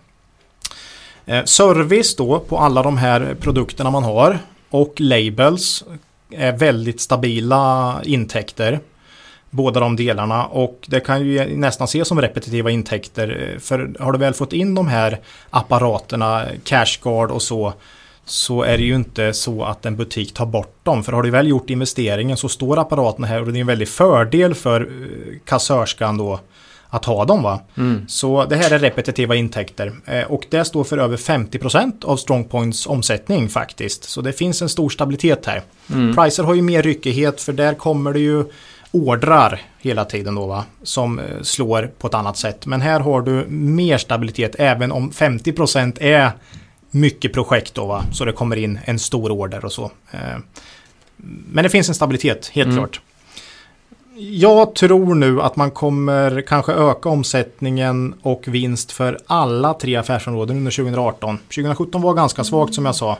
[1.44, 4.38] Service då på alla de här produkterna man har
[4.70, 5.84] och labels
[6.30, 8.80] är väldigt stabila intäkter
[9.56, 13.56] båda de delarna och det kan ju nästan ses som repetitiva intäkter.
[13.60, 17.72] För har du väl fått in de här apparaterna, cashguard och så
[18.24, 21.04] så är det ju inte så att en butik tar bort dem.
[21.04, 23.88] För har du väl gjort investeringen så står apparaterna här och det är en väldig
[23.88, 26.40] fördel för eh, kassörskan då
[26.88, 27.42] att ha dem.
[27.42, 27.60] Va?
[27.76, 28.04] Mm.
[28.08, 32.86] Så det här är repetitiva intäkter eh, och det står för över 50% av Strongpoints
[32.86, 34.04] omsättning faktiskt.
[34.04, 35.62] Så det finns en stor stabilitet här.
[35.92, 36.16] Mm.
[36.16, 38.44] Pricer har ju mer ryckighet för där kommer det ju
[38.96, 42.66] ordrar hela tiden då va, som eh, slår på ett annat sätt.
[42.66, 46.30] Men här har du mer stabilitet även om 50% är
[46.90, 49.90] mycket projekt då va, så det kommer in en stor order och så.
[50.10, 50.38] Eh,
[51.50, 52.78] men det finns en stabilitet, helt mm.
[52.78, 53.00] klart.
[54.18, 60.56] Jag tror nu att man kommer kanske öka omsättningen och vinst för alla tre affärsområden
[60.56, 61.38] under 2018.
[61.38, 63.18] 2017 var ganska svagt som jag sa.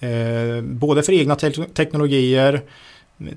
[0.00, 2.62] Eh, både för egna te teknologier,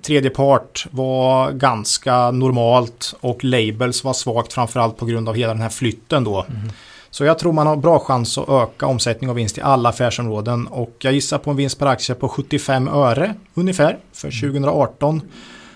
[0.01, 5.61] Tredje part var ganska normalt och labels var svagt framförallt på grund av hela den
[5.61, 6.45] här flytten då.
[6.49, 6.71] Mm.
[7.09, 10.67] Så jag tror man har bra chans att öka omsättning och vinst i alla affärsområden
[10.67, 15.21] och jag gissar på en vinst per aktie på 75 öre ungefär för 2018.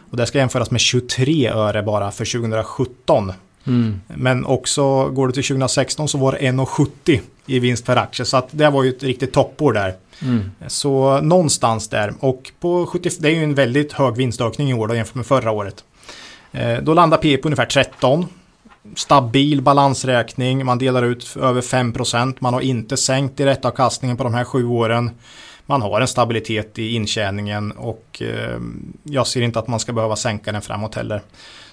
[0.09, 3.33] Och det ska jämföras med 23 öre bara för 2017.
[3.67, 4.01] Mm.
[4.07, 8.25] Men också går det till 2016 så var det 1,70 i vinst per aktie.
[8.25, 9.95] Så att det var ju ett riktigt toppår där.
[10.21, 10.51] Mm.
[10.67, 12.13] Så någonstans där.
[12.19, 15.25] Och på 70, det är ju en väldigt hög vinstökning i år då, jämfört med
[15.25, 15.83] förra året.
[16.51, 18.25] Eh, då landar P på ungefär 13.
[18.95, 22.35] Stabil balansräkning, man delar ut över 5%.
[22.39, 25.09] Man har inte sänkt direktavkastningen på de här sju åren.
[25.65, 28.59] Man har en stabilitet i intjäningen och eh,
[29.03, 31.21] jag ser inte att man ska behöva sänka den framåt heller.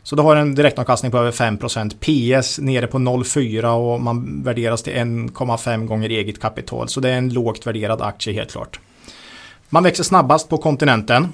[0.03, 2.41] Så du har en direktavkastning på över 5%.
[2.41, 6.89] PS nere på 0,4 och man värderas till 1,5 gånger eget kapital.
[6.89, 8.81] Så det är en lågt värderad aktie helt klart.
[9.69, 11.29] Man växer snabbast på kontinenten.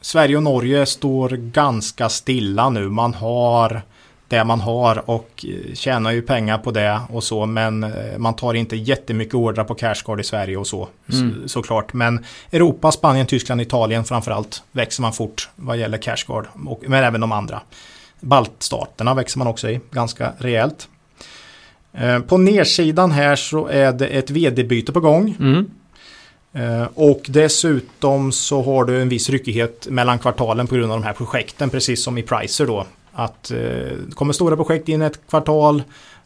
[0.00, 2.88] Sverige och Norge står ganska stilla nu.
[2.88, 3.82] Man har
[4.28, 5.44] det man har och
[5.74, 9.74] tjänar ju pengar på det och så men eh, man tar inte jättemycket ordrar på
[9.74, 11.48] cashcard i Sverige och så mm.
[11.48, 11.92] såklart.
[11.92, 16.46] Men Europa, Spanien, Tyskland, Italien framförallt växer man fort vad gäller cashcard
[16.80, 17.60] men även de andra.
[18.26, 20.88] Baltstaterna växer man också i ganska rejält.
[21.92, 25.36] Eh, på nedsidan här så är det ett vd-byte på gång.
[25.40, 25.70] Mm.
[26.52, 31.04] Eh, och dessutom så har du en viss ryckighet mellan kvartalen på grund av de
[31.04, 32.86] här projekten, precis som i Pricer då.
[33.12, 35.82] Att eh, kommer stora projekt in ett kvartal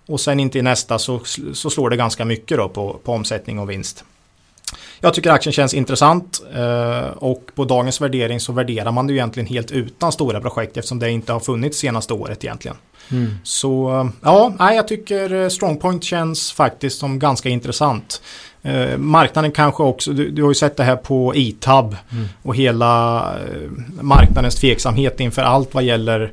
[0.07, 1.21] och sen inte i nästa så,
[1.53, 4.05] så slår det ganska mycket då på, på omsättning och vinst.
[5.01, 9.47] Jag tycker aktien känns intressant eh, och på dagens värdering så värderar man det egentligen
[9.47, 12.77] helt utan stora projekt eftersom det inte har funnits senaste året egentligen.
[13.11, 13.35] Mm.
[13.43, 18.23] Så ja, jag tycker Strongpoint känns faktiskt som ganska intressant.
[18.63, 22.29] Eh, marknaden kanske också, du, du, har ju sett det här på ITAB mm.
[22.43, 26.33] och hela eh, marknadens tveksamhet inför allt vad gäller Eh,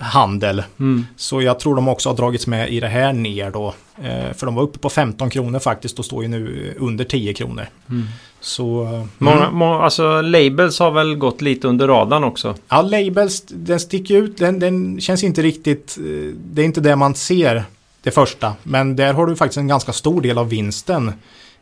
[0.00, 0.62] handel.
[0.80, 1.06] Mm.
[1.16, 3.74] Så jag tror de också har dragits med i det här ner då.
[4.02, 7.34] Eh, för de var uppe på 15 kronor faktiskt och står ju nu under 10
[7.34, 7.66] kronor.
[7.90, 8.06] Mm.
[8.40, 9.08] Så, mm.
[9.18, 12.54] många, må, alltså labels har väl gått lite under radarn också?
[12.68, 16.96] Ja, labels, den sticker ut, den, den känns inte riktigt, eh, det är inte det
[16.96, 17.64] man ser
[18.02, 18.54] det första.
[18.62, 21.12] Men där har du faktiskt en ganska stor del av vinsten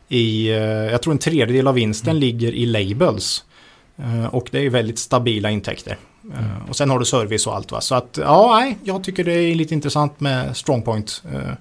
[0.09, 0.49] i,
[0.91, 2.19] jag tror en tredjedel av vinsten mm.
[2.19, 3.43] ligger i labels.
[4.31, 5.97] Och det är väldigt stabila intäkter.
[6.23, 6.69] Mm.
[6.69, 7.81] Och sen har du service och allt va.
[7.81, 11.23] Så att ja, nej, jag tycker det är lite intressant med Strongpoint.
[11.33, 11.53] Eh,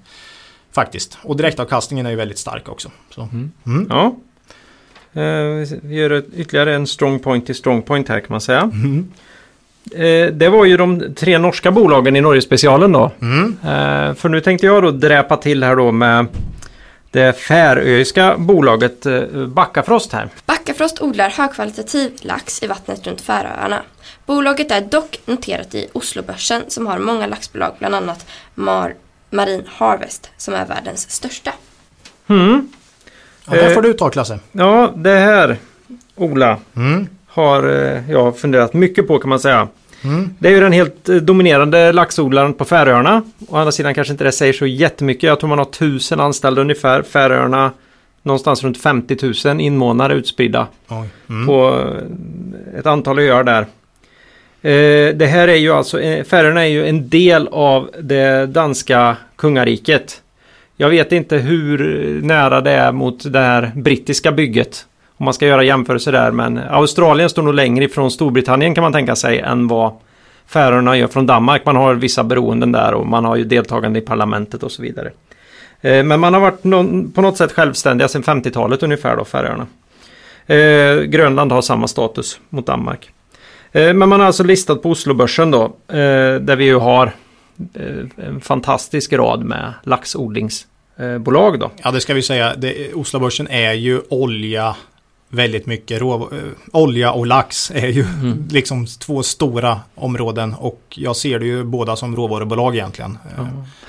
[0.72, 1.18] faktiskt.
[1.22, 2.90] Och direktavkastningen är ju väldigt stark också.
[3.10, 3.22] Så.
[3.22, 3.52] Mm.
[3.66, 3.86] Mm.
[3.90, 4.16] Ja.
[5.12, 8.60] Eh, vi gör ytterligare en Strongpoint till Strongpoint här kan man säga.
[8.60, 9.10] Mm.
[9.94, 13.10] Eh, det var ju de tre norska bolagen i Norge-specialen då.
[13.20, 13.56] Mm.
[13.62, 16.26] Eh, för nu tänkte jag då dräpa till här då med
[17.10, 20.28] det färöiska bolaget eh, Backafrost här.
[20.46, 23.82] Backafrost odlar högkvalitativ lax i vattnet runt Färöarna.
[24.26, 28.94] Bolaget är dock noterat i Oslobörsen som har många laxbolag, bland annat Mar
[29.30, 31.52] Marine Harvest som är världens största.
[32.26, 32.68] Mm.
[33.46, 34.38] Ja, det får du ta Klasse.
[34.52, 35.56] Ja, det här
[36.16, 37.06] Ola Mm.
[37.26, 39.68] har eh, jag funderat mycket på kan man säga.
[40.04, 40.34] Mm.
[40.38, 43.22] Det är ju den helt eh, dominerande laxodlaren på Färöarna.
[43.48, 45.22] Å andra sidan kanske inte det säger så jättemycket.
[45.22, 47.02] Jag tror man har tusen anställda ungefär.
[47.02, 47.70] Färöarna
[48.22, 51.08] någonstans runt 50 000 invånare utspridda Oj.
[51.28, 51.46] Mm.
[51.46, 51.78] på
[52.74, 53.66] eh, ett antal öar där.
[54.62, 59.16] Eh, det här är ju alltså, eh, Färöarna är ju en del av det danska
[59.36, 60.22] kungariket.
[60.76, 61.78] Jag vet inte hur
[62.22, 64.86] nära det är mot det här brittiska bygget.
[65.16, 68.92] Om man ska göra jämförelser där, men Australien står nog längre ifrån Storbritannien kan man
[68.92, 69.92] tänka sig än vad
[70.46, 71.64] Färöarna gör från Danmark.
[71.64, 75.10] Man har vissa beroenden där och man har ju deltagande i parlamentet och så vidare.
[75.80, 79.66] Eh, men man har varit någon, på något sätt självständiga sedan 50-talet ungefär då, Färöarna.
[81.06, 83.10] Grönland har samma status mot Danmark.
[83.72, 87.12] Eh, men man har alltså listat på Oslobörsen då, eh, där vi ju har
[87.74, 91.70] eh, en fantastisk rad med laxodlingsbolag då.
[91.82, 92.54] Ja, det ska vi säga.
[92.56, 94.76] Det, Oslobörsen är ju olja
[95.30, 96.00] väldigt mycket.
[96.00, 96.38] Rå, eh,
[96.72, 98.44] olja och lax är ju Mm.
[98.50, 103.18] liksom två stora områden och jag ser det ju båda som råvarubolag egentligen.
[103.38, 103.44] Eh,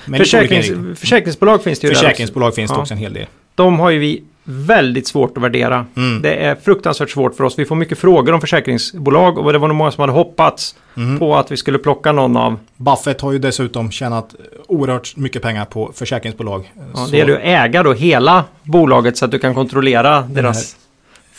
[0.08, 2.04] olika Försäkrings, försäkringsbolag finns det ju där också.
[2.06, 2.80] Försäkringsbolag finns det Ja.
[2.80, 3.26] också en hel del.
[3.54, 5.86] De har ju vi väldigt svårt att värdera.
[5.96, 6.22] Mm.
[6.22, 7.58] Det är fruktansvärt svårt för oss.
[7.58, 11.18] Vi får mycket frågor om försäkringsbolag och det var nog många som hade hoppats Mm.
[11.18, 12.58] på att vi skulle plocka någon av.
[12.76, 14.34] Buffett har ju dessutom tjänat
[14.68, 16.72] oerhört mycket pengar på försäkringsbolag.
[16.94, 20.20] Ja, Så- det gäller ju att äga då hela bolaget så att du kan kontrollera
[20.20, 20.76] deras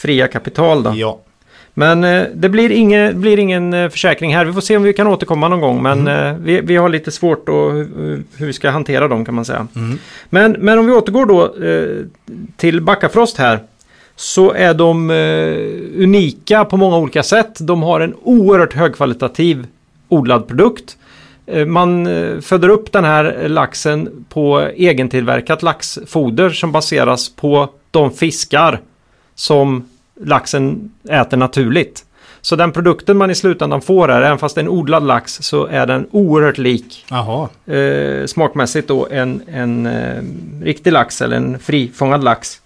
[0.04, 0.94] fria kapital då.
[0.96, 1.20] Ja.
[1.74, 4.46] Men eh, det blir, inge, blir ingen eh, försäkring här.
[4.46, 5.84] Vi får se om vi kan återkomma någon gång.
[5.84, 9.36] Men eh, vi, vi har lite svårt att hur, hur vi ska hantera dem kan
[9.36, 9.68] man säga.
[9.76, 10.00] Mm.
[10.30, 12.06] Men, men om vi återgår då eh,
[12.58, 13.60] till Backafrost här.
[14.16, 15.10] Så är de
[15.98, 17.58] unika på många olika sätt.
[17.60, 19.66] De har en oerhört högkvalitativ
[20.10, 20.98] odlad produkt.
[21.68, 22.08] Man
[22.42, 28.80] föder upp den här laxen på egentillverkat laxfoder som baseras på de fiskar
[29.36, 29.84] som
[30.20, 32.06] laxen äter naturligt.
[32.42, 35.34] Så den produkten man i slutändan får här, även fast det är en odlad lax,
[35.42, 37.06] så är den oerhört lik
[37.74, 40.24] eh, smakmässigt då en, en eh,
[40.62, 42.62] riktig lax eller en frifångad lax.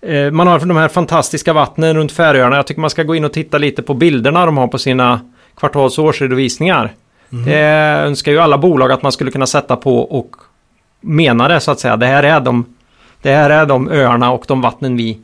[0.00, 2.56] Eh, man har de här fantastiska vattnen runt Färöarna.
[2.56, 5.20] Jag tycker man ska gå in och titta lite på bilderna de har på sina
[5.56, 6.92] kvartals och årsredovisningar.
[7.44, 7.58] Det
[8.06, 10.36] önskar ju alla bolag att man skulle kunna sätta på och
[11.00, 11.96] mena det så att säga.
[11.96, 12.64] Det här är de,
[13.22, 15.18] det här är de öarna och de vattnen vi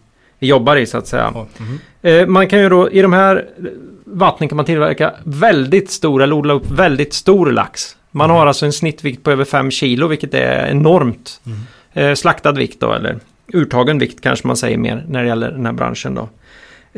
[0.47, 1.34] jobbar i så att säga.
[2.03, 3.47] Eh, man kan ju då i de här
[4.05, 7.97] vattnen kan man tillverka väldigt stor eller odla upp väldigt stor lax.
[8.11, 11.41] Man har alltså en snittvikt på över 5 kilo vilket är enormt.
[11.93, 13.18] Eh, slaktad vikt då eller
[13.53, 16.28] urtagen vikt kanske man säger mer när det gäller den här branschen då.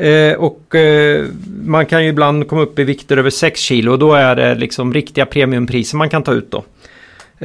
[0.03, 1.25] Eh, och eh,
[1.65, 4.55] man kan ju ibland komma upp i vikter över 6 kilo och då är det
[4.55, 6.63] liksom riktiga premiumpriser man kan ta ut då.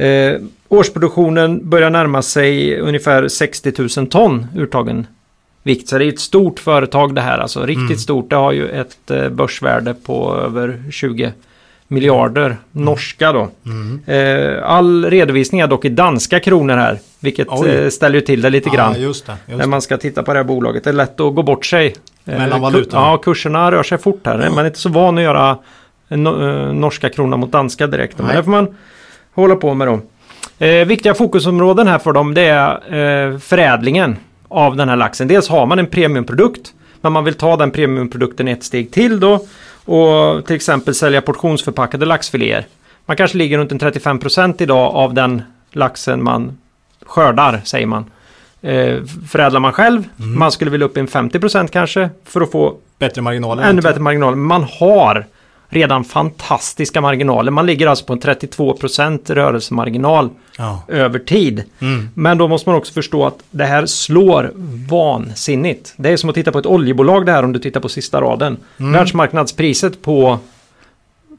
[0.03, 0.35] Eh,
[0.67, 5.07] årsproduktionen börjar närma sig ungefär 60 000 ton urtagen
[5.63, 5.87] vikt.
[5.89, 7.97] Så det är ett stort företag det här, alltså riktigt Mm.
[7.97, 8.29] stort.
[8.29, 11.31] Det har ju ett eh, börsvärde på över 20
[11.87, 13.47] miljarder norska då.
[13.65, 14.01] Mm.
[14.05, 17.69] Eh, all redovisning är dock i danska kronor här, vilket Oj.
[17.69, 18.93] eh, ställer ju till det lite grann.
[18.93, 19.35] Ja, just det.
[19.47, 20.83] Just När man ska titta på det här bolaget.
[20.83, 21.95] Det är lätt att gå bort sig.
[22.23, 23.01] Mellan valutorna.
[23.01, 24.49] Ja, kurserna rör sig fort här.
[24.49, 25.57] Man är inte så van att göra
[26.09, 28.17] no- norska kronan mot danska direkt.
[28.17, 28.35] Men Nej.
[28.37, 28.75] det får man
[29.33, 29.99] hålla på med då.
[30.65, 32.93] Eh, viktiga fokusområden här för dem det är
[33.31, 34.17] eh, förädlingen
[34.49, 35.27] av den här laxen.
[35.27, 36.73] Dels har man en premiumprodukt.
[37.01, 39.45] Men man vill ta den premiumprodukten ett steg till då.
[39.85, 42.65] Och till exempel sälja portionsförpackade laxfiléer.
[43.05, 45.41] Man kanske ligger runt en 35% idag av den
[45.71, 46.57] laxen man
[47.05, 48.05] skördar, säger man.
[48.61, 48.97] Eh,
[49.29, 50.03] förädlar man själv.
[50.15, 53.63] Man skulle vilja upp en 50% kanske för att få Bättre marginaler.
[53.63, 54.35] ännu bättre marginaler.
[54.35, 55.25] Man har
[55.69, 57.51] redan fantastiska marginaler.
[57.51, 60.83] Man ligger alltså på en 32% rörelsemarginal Ja.
[60.87, 61.63] över tid.
[61.79, 62.09] Mm.
[62.13, 64.51] Men då måste man också förstå att det här slår
[64.89, 65.93] vansinnigt.
[65.97, 68.21] Det är som att titta på ett oljebolag det här om du tittar på sista
[68.21, 68.57] raden.
[68.79, 68.91] Mm.
[68.93, 70.39] Världsmarknadspriset på,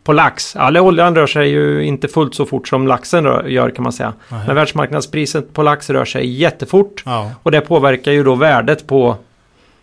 [0.05, 0.57] på lax.
[0.57, 3.93] Alla oljan rör sig ju inte fullt så fort som laxen rör, gör kan man
[3.93, 4.13] säga.
[4.29, 4.41] Nej.
[4.47, 7.03] Men världsmarknadspriset på lax rör sig jättefort.
[7.07, 7.31] Ja.
[7.43, 9.17] Och det påverkar ju då värdet på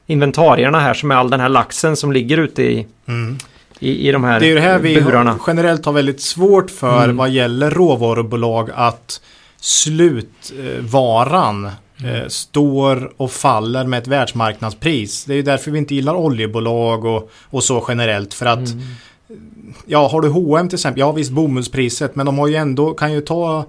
[0.07, 3.37] inventarierna här som är all den här laxen som ligger ute i, Mm.
[3.79, 5.39] I, i de här, Det är det här vi burarna.
[5.47, 7.17] generellt har väldigt svårt för Mm.
[7.17, 9.21] vad gäller råvarubolag att
[9.61, 15.25] slutvaran eh, står och faller med ett världsmarknadspris.
[15.25, 18.33] Det är ju därför vi inte gillar oljebolag och, och så generellt.
[18.33, 18.83] För att Mm.
[19.85, 23.13] ja, har du H&M till exempel, ja visst bomullspriset, men de har ju ändå, kan
[23.13, 23.65] ju ta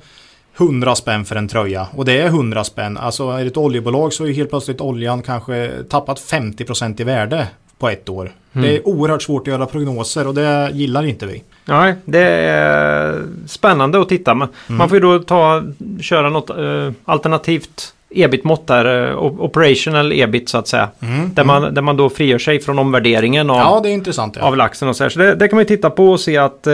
[0.56, 1.86] 100 spänn för en tröja.
[1.94, 2.96] Och det är 100 spänn.
[2.96, 7.04] Alltså är det ett oljebolag så är ju helt plötsligt oljan kanske tappat 50% i
[7.04, 7.46] värde
[7.78, 8.32] på ett år.
[8.58, 8.70] Mm.
[8.70, 11.42] Det är oerhört svårt att göra prognoser och det gillar inte vi.
[11.64, 14.30] Nej, det är spännande att titta.
[14.30, 14.48] Mm.
[14.66, 15.62] Man får ju då ta,
[16.00, 19.08] köra något eh, alternativt ebit-mått där.
[19.10, 20.88] eh, op- operational ebit så att säga.
[21.34, 23.68] Där, man, där man då frigör sig från omvärderingen av, Mm.
[23.68, 24.36] Ja, det är intressant.
[24.40, 24.42] Ja.
[24.46, 25.08] av laxen och så här.
[25.10, 26.72] Så det, det kan man ju titta på och se att eh,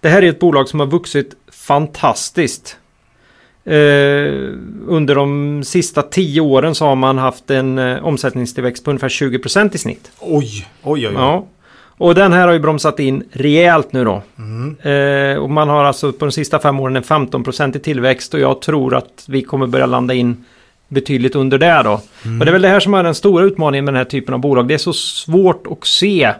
[0.00, 2.76] det här är ett bolag som har vuxit fantastiskt.
[3.66, 4.52] Eh,
[4.86, 9.74] under de sista tio åren så har man haft en eh, omsättningstillväxt på ungefär 20%
[9.74, 10.10] i snitt.
[10.20, 11.08] Oj, oj, oj.
[11.08, 11.12] oj.
[11.14, 11.46] Ja.
[11.96, 14.22] Och den här har ju bromsat in rejält nu då.
[14.38, 14.76] Mm.
[14.82, 18.40] Eh, och man har alltså på de sista fem åren en 15% i tillväxt och
[18.40, 20.44] jag tror att vi kommer börja landa in
[20.88, 22.00] betydligt under det då.
[22.24, 22.40] Mm.
[22.40, 24.34] Och det är väl det här som är den stora utmaningen med den här typen
[24.34, 24.68] av bolag.
[24.68, 26.32] Det är så svårt att se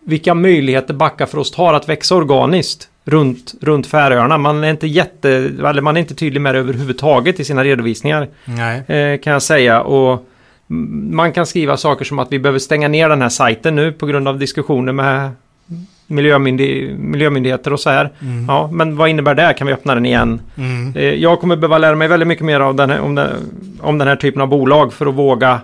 [0.00, 4.38] vilka möjligheter Backafrost har att växa organiskt runt, runt Färöarna.
[4.38, 8.28] Man är inte jätte, eller man är inte tydlig med det överhuvudtaget i sina redovisningar
[8.86, 9.82] eh, kan jag säga.
[9.82, 10.26] Och
[10.70, 13.92] mm, man kan skriva saker som att vi behöver stänga ner den här sajten nu
[13.92, 15.30] på grund av diskussioner med
[16.06, 18.10] miljömyndig miljömyndigheter och så här.
[18.48, 19.54] Ja, men vad innebär det?
[19.58, 20.40] Kan vi öppna den igen?
[20.56, 20.96] Mm.
[20.96, 23.30] Eh, jag kommer behöva lära mig väldigt mycket mer av den här, om, den,
[23.80, 25.60] om den här typen av bolag för att våga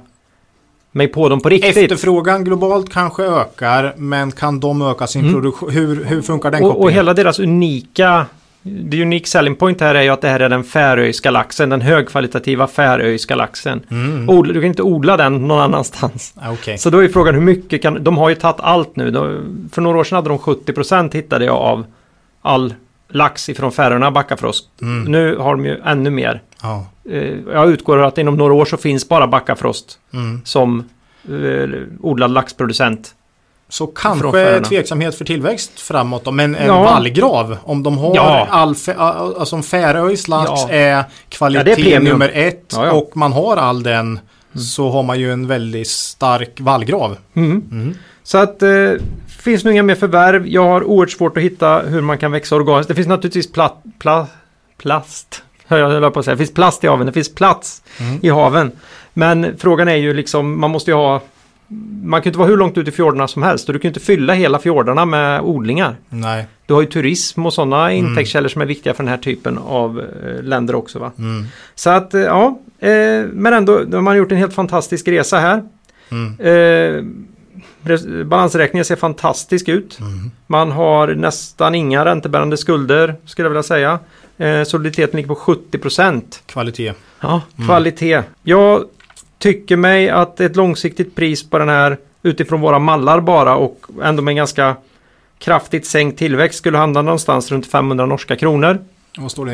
[0.93, 1.76] mig på dem på riktigt.
[1.76, 5.70] Efterfrågan globalt kanske ökar, men kan de öka sin produktion?
[5.70, 6.66] Hur, hur funkar den Mm.
[6.66, 6.95] och, och kopplingen?
[6.99, 8.26] hela deras unika
[8.91, 11.80] The unique selling point här är ju att det här är den färöiska laxen, den
[11.80, 13.80] högkvalitativa färöiska laxen.
[13.91, 14.28] Mm.
[14.30, 16.34] Odla, du kan inte odla den någon annanstans.
[16.36, 16.78] Ah, Okej.
[16.78, 18.05] Så då är frågan hur mycket kan...
[18.05, 19.11] De har ju tagit allt nu.
[19.11, 21.84] De, för några år sedan hade de 70% hittade jag av
[22.43, 22.74] all
[23.09, 24.68] lax ifrån Färöarna, Backafrost.
[24.82, 25.12] Mm.
[25.12, 26.43] Nu har de ju ännu mer.
[26.63, 26.87] Ja.
[27.11, 30.41] Eh, jag utgår att inom några år så finns bara Backafrost Mm.
[30.45, 30.85] som
[31.29, 31.69] eh,
[32.01, 33.15] odlad laxproducent.
[33.71, 36.83] Så kanske tveksamhet för tillväxt framåt då, men en Ja.
[36.83, 38.47] vallgrav om de har Ja.
[38.51, 40.69] all alltså om Färöis lax Ja.
[40.71, 42.91] är kvalitet är nummer ett Mm.
[42.97, 44.21] och man har all den
[44.73, 47.17] så har man ju en väldigt stark vallgrav.
[47.35, 47.95] Mm.
[48.23, 48.91] Så att eh,
[49.43, 50.47] finns nog inga mer förvärv.
[50.47, 52.89] Jag har oerhört svårt att hitta hur man kan växa organiskt.
[52.89, 54.27] Det finns naturligtvis plat, pla,
[54.79, 55.43] plast.
[55.69, 56.35] Jag på att säga.
[56.35, 57.07] Det finns plast i haven.
[57.07, 58.19] Det finns plats Mm.
[58.23, 58.73] i haven.
[59.14, 61.21] Men frågan är ju liksom, man måste ju ha
[62.03, 64.01] man kan inte vara hur långt ut i fjordarna som helst och du kan inte
[64.01, 65.97] fylla hela fjordarna med odlingar.
[66.09, 66.47] Nej.
[66.66, 70.01] Du har ju turism och sådana intäktskällor som är viktiga för den här typen av
[70.01, 70.99] eh, länder också.
[70.99, 71.12] Va?
[71.19, 71.47] Mm.
[71.75, 75.62] Så att eh, ja, eh, men ändå, de har gjort en helt fantastisk resa här.
[76.11, 76.41] Mm.
[76.41, 77.05] Eh,
[78.24, 80.01] balansräkningen ser fantastisk ut.
[80.01, 80.31] Mm.
[80.47, 83.99] Man har nästan inga räntebärande skulder skulle jag vilja säga.
[84.39, 86.43] Eh, soliditeten ligger på 70%.
[86.47, 86.93] Kvalitet.
[87.20, 88.22] Ja, kvalitet.
[88.43, 88.85] Jag
[89.39, 94.22] tycker mig att ett långsiktigt pris på den här utifrån våra mallar bara och ändå
[94.22, 94.76] med en ganska
[95.39, 98.79] kraftigt sänkt tillväxt skulle handla någonstans runt 500 norska kronor.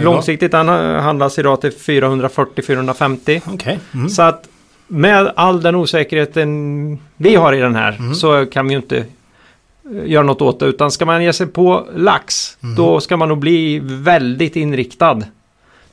[0.04, 3.40] Långsiktigt handlas idag till 440-450.
[3.46, 3.80] Okej.
[3.94, 4.08] Mm.
[4.08, 4.48] Så att
[4.86, 8.14] med all den osäkerheten vi har i den här Mm.
[8.14, 9.04] så kan vi ju inte eh,
[10.10, 10.66] göra något åt det.
[10.66, 12.74] Utan ska man ge sig på lax Mm.
[12.76, 15.22] då ska man nog bli väldigt inriktad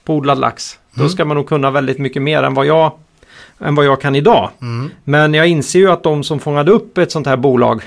[0.04, 0.80] på odlad lax.
[0.94, 1.10] Då Mm.
[1.10, 2.92] ska man nog kunna väldigt mycket mer än vad jag,
[3.60, 4.50] än vad jag kan idag.
[4.62, 4.90] Mm.
[5.04, 7.82] Men jag inser ju att de som fångade upp ett sånt här bolag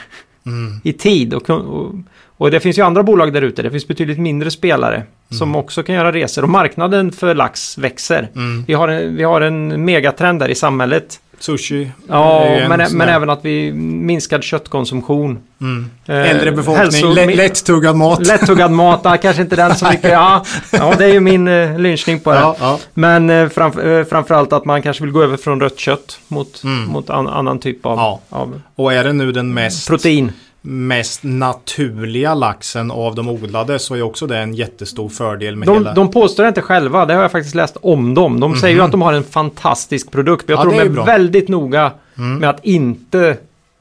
[0.46, 0.80] Mm.
[0.84, 1.92] i tid och, och,
[2.36, 3.62] och det finns ju andra bolag där ute.
[3.62, 5.02] Det finns betydligt mindre spelare
[5.38, 8.28] som också kan göra resor och marknaden för lax växer.
[8.34, 8.64] Mm.
[8.66, 11.20] Vi har en, vi har en megatrend där i samhället.
[11.38, 11.90] Sushi.
[12.08, 15.38] Ja, men, men även att vi minskad köttkonsumtion.
[15.60, 15.90] Mm.
[16.06, 16.84] Eh, Äldre befolkning,
[17.16, 18.26] hälso- lättuggad mat.
[18.26, 20.10] Lättuggad mat, ja, kanske inte den så mycket.
[20.12, 22.38] Ja, ja det är ju min eh, lynchning på det.
[22.38, 22.78] Ja, ja.
[22.94, 26.60] Men eh, framf eh, framförallt att man kanske vill gå över från rött kött mot,
[26.64, 26.84] Mm.
[26.88, 28.20] mot an annan typ av, Ja.
[28.28, 30.32] av Och är det nu den mest, protein.
[30.66, 35.76] Mest naturliga laxen av de odlade så är också det en jättestor fördel med De,
[35.78, 35.94] hela...
[35.94, 38.40] de påstår det inte själva, det har jag faktiskt läst om dem.
[38.40, 40.44] De säger ju att de har en fantastisk produkt.
[40.48, 40.58] Jag Mhm.
[40.58, 42.38] Ja, tror de är är väldigt noga Mm.
[42.38, 43.36] med att inte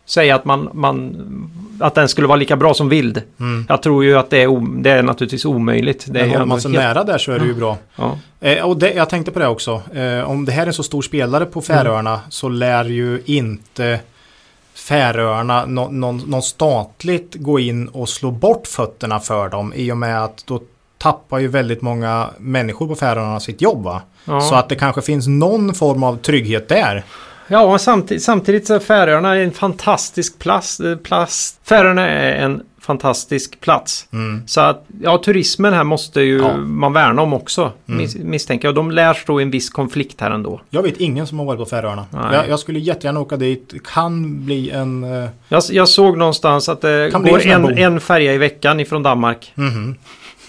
[0.05, 1.15] säga att, man, man,
[1.79, 3.21] att den skulle vara lika bra som vild.
[3.39, 3.65] Mm.
[3.69, 6.05] Jag tror ju att det är, det är naturligtvis omöjligt.
[6.09, 7.77] Det är Men håller man sig helt- nära där så är det ju bra.
[7.95, 8.17] Ja.
[8.41, 9.81] Eh, och det, jag tänkte på det också.
[9.93, 13.99] Eh, om det här är en så stor spelare på Färöarna så lär ju inte
[14.75, 19.97] Färöarna nå- någon, någon statligt gå in och slå bort fötterna för dem i och
[19.97, 20.61] med att då
[20.97, 23.89] tappar ju väldigt många människor på Färöarna sitt jobb?
[24.25, 24.41] Ja.
[24.41, 27.03] Så att det kanske finns någon form av trygghet där.
[27.47, 31.59] Ja, och samtidigt, samtidigt så är Färöarna en fantastisk plast, eh, plast.
[31.63, 34.07] Färöarna är en fantastisk plats.
[34.13, 34.43] Mm.
[34.47, 36.57] Så att, ja, turismen här måste ju Ja.
[36.57, 38.01] man värna om också, Mm.
[38.05, 38.75] mis- misstänker jag.
[38.75, 40.61] De lär stå i en viss konflikt här ändå.
[40.69, 42.05] Jag vet ingen som har varit på Färöarna.
[42.33, 43.73] Jag, jag skulle jättegärna åka dit.
[43.93, 45.03] Kan bli en...
[45.03, 49.03] eh, Jag, jag såg någonstans att det Kan går en en, färja i veckan ifrån
[49.03, 49.51] Danmark.
[49.55, 49.95] mhm.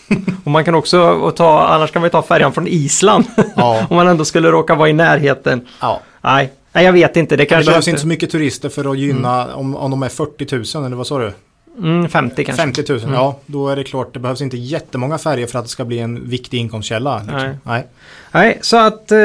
[0.45, 3.25] Och man kan också ta, annars kan man ta färjan från Island.
[3.57, 3.87] Ja.
[3.91, 5.61] Om man ändå skulle råka vara i närheten.
[5.81, 6.01] ja.
[6.21, 7.37] Nej, nej jag vet inte.
[7.37, 10.09] Det Det kanske behövs inte så mycket turister för att gynna om, om de är
[10.09, 11.33] 40 000 eller vad sa du?
[11.79, 12.63] Mm, 50 kanske.
[12.63, 15.71] 50 000, ja då är det klart det behövs inte jättemånga färger för att det
[15.71, 17.19] ska bli en viktig inkomstkälla.
[17.19, 17.37] Liksom.
[17.37, 17.57] Nej.
[17.63, 17.87] Nej.
[18.33, 19.19] Nej, så att eh,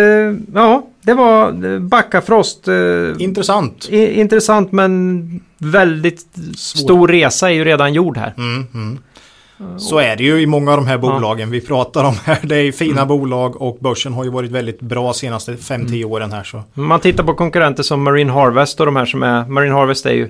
[0.54, 2.68] ja, det var eh, Backafrost.
[2.68, 2.76] Eh,
[3.20, 3.90] Intressant.
[3.90, 6.26] intressant men väldigt
[6.58, 8.34] stor resa är ju redan gjord här.
[8.38, 9.00] Mm, mm.
[9.78, 12.40] Så är det ju i många av de här bolagen vi pratar om här.
[12.44, 16.44] Det är fina bolag och börsen har ju varit väldigt bra senaste 5-10 åren här.
[16.44, 16.64] Så.
[16.74, 20.14] Man tittar på konkurrenter som Marine Harvest och de här som är, Marine Harvest är
[20.14, 20.30] ju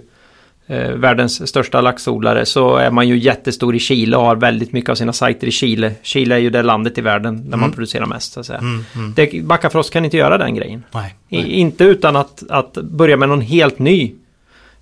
[0.69, 4.89] eh, världens största laxodlare så är man ju jättestor i Chile och har väldigt mycket
[4.89, 5.91] av sina sajter i Chile.
[6.01, 8.59] Chile är ju det landet i världen där man producerar mest så att säga.
[8.59, 9.13] Mm, mm.
[9.15, 10.83] Det, Backafrost kan inte göra den grejen.
[10.91, 11.15] Nej.
[11.29, 11.51] I, nej.
[11.51, 14.13] inte utan att, att börja med någon helt ny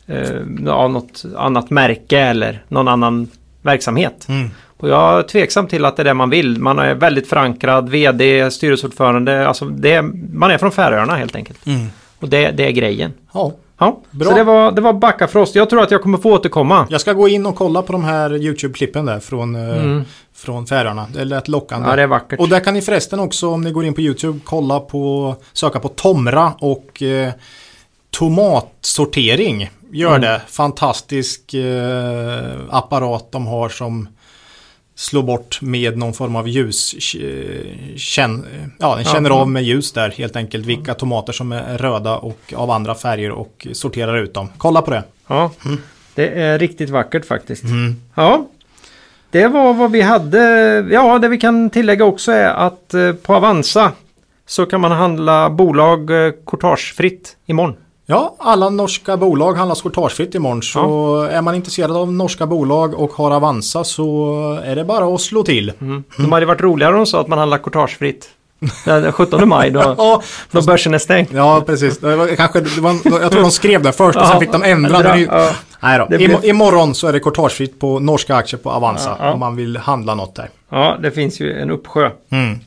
[0.06, 3.28] eh, av något annat märke eller någon annan
[3.62, 4.26] verksamhet.
[4.30, 4.50] Mm.
[4.78, 6.60] Och jag är tveksam till att det är det man vill.
[6.60, 9.48] Man är väldigt förankrad, vd, styrelseordförande.
[9.48, 10.02] Alltså det,
[10.34, 11.66] man är från Färöarna helt enkelt.
[11.66, 11.88] Mm.
[12.20, 13.14] Och det, det är grejen.
[13.34, 13.54] Ja.
[13.80, 14.30] Ja, Bra.
[14.30, 15.56] så det var, det var Backafrost.
[15.56, 16.88] Jag tror att jag kommer få återkomma.
[16.90, 20.04] Jag ska gå in och kolla på de här YouTube-klippen där från, eh, Mm.
[20.36, 21.08] från Färöarna.
[21.14, 21.90] Det lät lockande.
[21.90, 22.40] Ja, det är vackert.
[22.40, 25.80] Och där kan ni förresten också om ni går in på YouTube kolla på söka
[25.80, 27.32] på Tomra och eh,
[28.48, 29.70] tomatsortering.
[29.92, 30.22] Gör Mm.
[30.22, 30.42] det.
[30.48, 34.08] Fantastisk eh, apparat de har som
[34.98, 36.94] slår bort med någon form av ljus.
[37.16, 38.46] eh, Känn,
[38.80, 39.32] ja, den Ja, känner mm.
[39.42, 43.32] av med ljus där helt enkelt vilka tomater som är röda och av andra färger
[43.32, 44.50] och sorterar ut dem.
[44.58, 45.04] Kolla på det.
[45.28, 45.52] Ja,
[46.16, 47.64] det är riktigt vackert faktiskt.
[47.64, 47.96] Mm.
[48.16, 48.48] Ja,
[49.32, 50.40] det var vad vi hade.
[50.92, 53.92] Ja, det vi kan tillägga också är att eh, på Avanza
[54.46, 57.76] så kan man handla bolag eh, courtagefritt imorgon.
[58.10, 60.62] Ja, alla norska bolag handlas courtagefritt imorgon.
[60.64, 64.34] Så är man intresserad av norska bolag och har Avanza så
[64.66, 65.72] är det bara att slå till.
[65.82, 66.04] Mm.
[66.18, 68.30] De hade varit roligare om de sa att man handlar courtagefritt.
[68.86, 71.28] Den 17 maj då, Ja, då börsen är stängd.
[71.32, 71.98] ja precis.
[71.98, 72.92] Det var, kanske, det var,
[73.22, 75.02] jag tror de skrev det först och Ja, sen fick de ändra.
[75.02, 75.20] det.
[75.20, 75.50] ja.
[75.82, 76.06] Nej då.
[76.06, 79.34] Blev- Imo- Imorgon så är det courtagefritt på norska aktier på Avanza Ja, ja.
[79.34, 80.50] om man vill handla något där.
[80.70, 82.10] Ja, det finns ju en uppsjö.
[82.32, 82.60] Mm.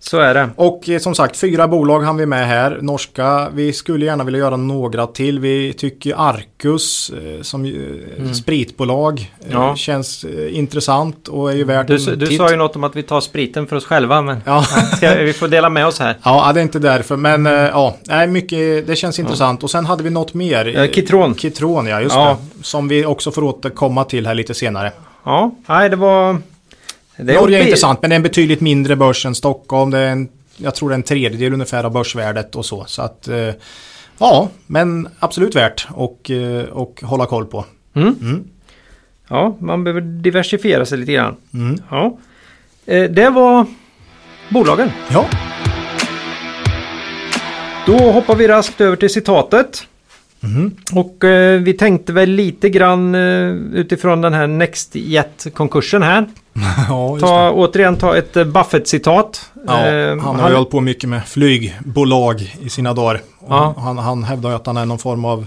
[0.00, 0.48] Så är det.
[0.56, 2.78] Och eh, som sagt, fyra bolag hann vi med här.
[2.82, 5.40] Norska, vi skulle gärna vilja göra några till.
[5.40, 9.62] Vi tycker Arcus eh, som eh, spritbolag Mm.
[9.62, 9.76] Ja.
[9.76, 12.36] känns intressant och är ju värt Du, en du titt.
[12.38, 14.64] sa ju något om att vi tar spriten för oss själva, men Ja.
[15.18, 16.16] vi får dela med oss här.
[16.22, 17.16] Ja, det är inte därför.
[17.16, 19.62] Men eh, ja, nej, mycket, det känns intressant.
[19.64, 20.88] Och sen hade vi något mer.
[20.92, 21.34] Kitron.
[21.34, 22.36] Kitron, ja, just Ja.
[22.58, 22.64] det.
[22.64, 24.92] Som vi också får återkomma till här lite senare.
[25.24, 26.36] Ja, nej det var...
[27.16, 29.90] Det Norge är intressant, men det är en betydligt mindre börs än Stockholm.
[29.90, 32.84] Det är en, jag tror det är en tredjedel ungefär av börsvärdet och så.
[32.86, 33.50] Så att, eh,
[34.18, 37.64] ja, men absolut värt och, eh, och hålla koll på.
[37.94, 38.14] Mm.
[38.20, 38.44] Mm.
[39.28, 41.36] Ja, man behöver diversifiera sig lite grann.
[41.54, 41.78] Mm.
[41.90, 42.18] Ja.
[42.86, 43.66] Eh, Det var
[44.48, 44.90] bolagen.
[45.12, 45.26] Ja,
[47.86, 49.82] Då hoppar vi raskt över till citatet.
[50.40, 50.76] Mhm.
[50.92, 56.26] Och eh, vi tänkte väl lite grann eh, utifrån den här NextJet-konkursen här.
[56.88, 59.50] ja Ta, återigen ta ett eh, Buffett-citat.
[59.66, 63.20] Ja, Eh, han har ju hållit på mycket med flygbolag i sina dagar.
[63.48, 63.74] Ja.
[63.78, 65.46] Han, han hävdar att han är någon form av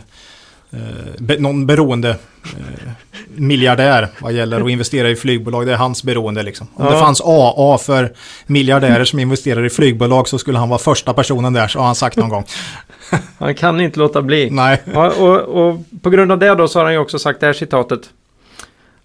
[0.72, 0.80] eh,
[1.20, 2.90] be, någon beroende eh,
[3.36, 5.66] miljardär vad gäller att investera i flygbolag.
[5.68, 6.68] Det är hans beroende liksom.
[6.76, 6.92] Om Ja.
[6.92, 8.14] det fanns AA för
[8.46, 11.96] miljardärer som investerar i flygbolag så skulle han vara första personen där, så har han
[11.96, 12.44] sagt någon gång.
[13.40, 14.50] Han kan inte låta bli.
[14.52, 14.82] Nej.
[14.94, 17.46] Ja, och, och på grund av det då så har han ju också sagt det
[17.46, 18.00] här citatet.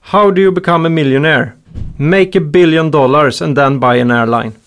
[0.01, 1.53] How do you become a millionaire?
[1.97, 4.53] Make a billion dollars and then buy an airline.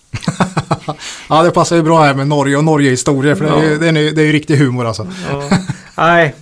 [1.28, 3.88] Ja, det passar ju bra här med Norge och Norge-historier, för det är, ju, det,
[3.88, 5.06] är, ju- det är ju riktig humor alltså.
[5.30, 5.48] Ja.
[5.96, 6.34] Nej,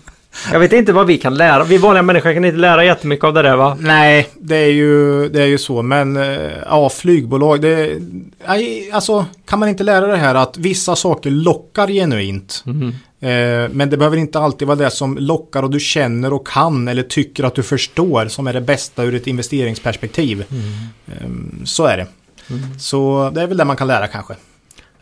[0.52, 1.64] jag vet inte vad vi kan lära.
[1.64, 3.76] Vi vanliga människor kan inte lära jättemycket av det där va?
[3.80, 5.82] Nej, det är ju, det är ju så.
[5.82, 7.60] Men eh, ja, flygbolag.
[7.60, 7.98] Det,
[8.48, 12.64] nej, alltså, kan man inte lära det här att vissa saker lockar genuint.
[12.66, 12.72] Eh,
[13.18, 17.02] men det behöver inte alltid vara det som lockar och du känner och kan eller
[17.02, 20.44] tycker att du förstår som är det bästa ur ett investeringsperspektiv.
[21.06, 21.26] Eh,
[21.64, 22.06] så är det.
[22.80, 24.34] Så det är väl det man kan lära kanske.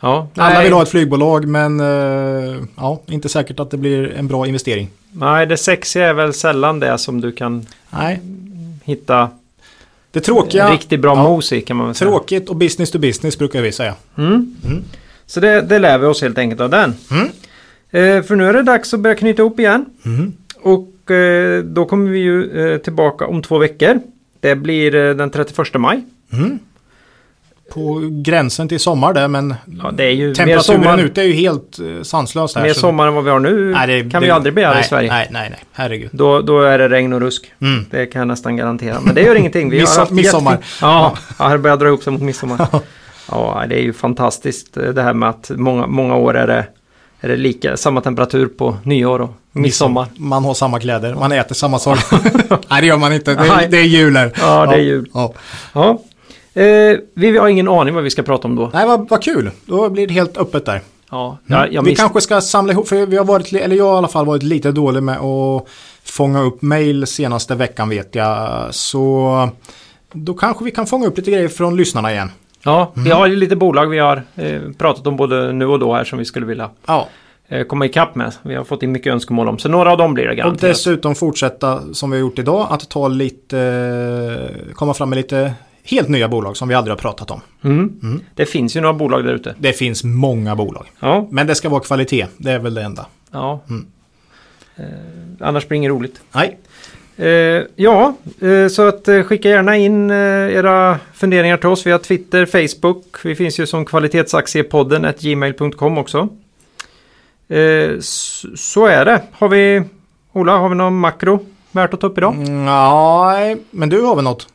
[0.01, 4.13] Ja, Alla nej, vill ha ett flygbolag men eh, ja, inte säkert att det blir
[4.13, 4.91] en bra investering.
[5.13, 8.21] nej, det sexiga är väl sällan det som du kan Nej,
[8.85, 9.31] hitta
[10.11, 10.73] det tråkiga.
[10.73, 12.11] riktigt bra ja, mos i kan man väl säga.
[12.11, 13.95] Tråkigt och business to business brukar vi säga.
[14.19, 14.57] Mm.
[14.65, 14.83] Mm.
[15.27, 16.95] Så det, det lär vi oss helt enkelt av den.
[17.95, 18.17] Mm.
[18.17, 19.85] Eh, för nu är det dags att börja knyta ihop igen.
[20.05, 20.33] Mm.
[20.61, 24.01] Och eh, då kommer vi ju eh, tillbaka om två veckor.
[24.41, 26.03] Det blir den 31 maj.
[27.75, 31.33] På gränsen till sommar där men Ja, det är ju temperaturen sommar, ute är ju
[31.33, 32.63] helt sanslös här.
[32.63, 34.55] mer så- sommar än vad vi har nu Nej, det- kan vi det- ju aldrig
[34.55, 35.09] begära nej, i Sverige.
[35.11, 35.61] Nej, nej, nej.
[35.73, 36.11] Herregud.
[36.13, 37.53] Då, då är det regn och rusk.
[37.61, 37.85] Mm.
[37.91, 39.01] Det kan jag nästan garantera.
[39.05, 39.71] Men det gör ingenting.
[39.71, 40.53] Vi har Midsom- haft midsommar.
[40.57, 42.69] jättefin- Ja, ja, det börjar dra ihop sig mot midsommar.
[43.31, 46.67] Ja, det är ju fantastiskt det här med att många, många år är det,
[47.25, 50.07] är det lika, samma temperatur på nyår och midsommar.
[50.17, 51.99] Man har samma kläder, man äter samma sak.
[52.71, 53.35] nej, det gör man inte.
[53.35, 54.33] Det, är- det är jul här.
[54.41, 55.11] Ja, det är jul.
[55.15, 55.35] Ja.
[55.73, 55.99] Ja.
[56.63, 58.71] Eh, vi har ingen aning vad vi ska prata om då.
[58.75, 59.51] Nej, vad, vad kul.
[59.67, 60.81] Då blir det helt öppet där.
[61.11, 63.95] Ja, jag, jag vi kanske ska samla ihop, för vi har varit, eller jag har
[63.95, 65.67] i alla fall varit lite dålig med att
[66.05, 68.69] fånga upp mail senaste veckan vet jag.
[68.75, 69.49] Så
[70.13, 72.31] då kanske vi kan fånga upp lite grejer från lyssnarna igen.
[72.65, 73.05] Ja, Mm.
[73.05, 76.05] vi har ju lite bolag vi har eh, pratat om både nu och då här
[76.05, 77.09] som vi skulle vilja Ja,
[77.49, 78.33] eh, komma ikapp med.
[78.43, 79.59] Vi har fått in mycket önskemål om.
[79.59, 80.61] Så några av dem blir det och garanterat.
[80.61, 85.55] dessutom fortsätta som vi har gjort idag att ta lite, komma fram med lite
[85.85, 87.41] helt nya bolag som vi aldrig har pratat om.
[87.65, 88.21] Mm.
[88.35, 89.55] Det finns ju några bolag där ute.
[89.59, 90.87] Det finns många bolag.
[91.01, 93.07] Ja, Men det ska vara kvalitet, det är väl det enda.
[93.33, 93.61] ja.
[93.69, 93.87] Mm.
[94.77, 94.85] Eh,
[95.41, 96.21] annars blir det inget roligt.
[96.33, 96.59] Nej,
[97.17, 100.17] Eh, ja, eh, så att eh, skicka gärna in eh,
[100.57, 103.05] era funderingar till oss via Twitter, Facebook.
[103.25, 106.29] Vi finns ju som kvalitetsaktiepodden gmail.com också.
[107.49, 107.91] Eh,
[108.55, 109.23] så är det.
[109.33, 109.83] Har vi,
[110.33, 112.35] Ola, har vi någon makro värt att ta upp idag?
[112.35, 114.49] Mm, nej, men du har väl något?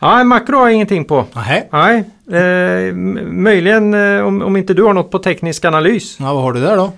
[0.00, 1.24] Nej, makro har jag ingenting på.
[1.34, 1.68] Nej.
[1.72, 2.04] Nej,
[2.42, 2.94] eh,
[3.24, 3.94] möjligen
[4.24, 6.16] om, om inte du har något på teknisk analys.
[6.20, 6.92] Ja, vad har du där då?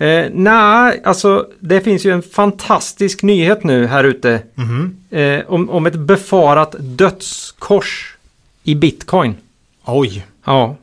[0.00, 4.42] Eh, Nej, alltså det finns ju en fantastisk nyhet nu här ute.
[4.54, 4.96] Mhm.
[5.10, 8.16] Eh, om, om ett befarat dödskors
[8.64, 9.34] i bitcoin.
[9.84, 10.26] Oj.
[10.44, 10.76] Ja.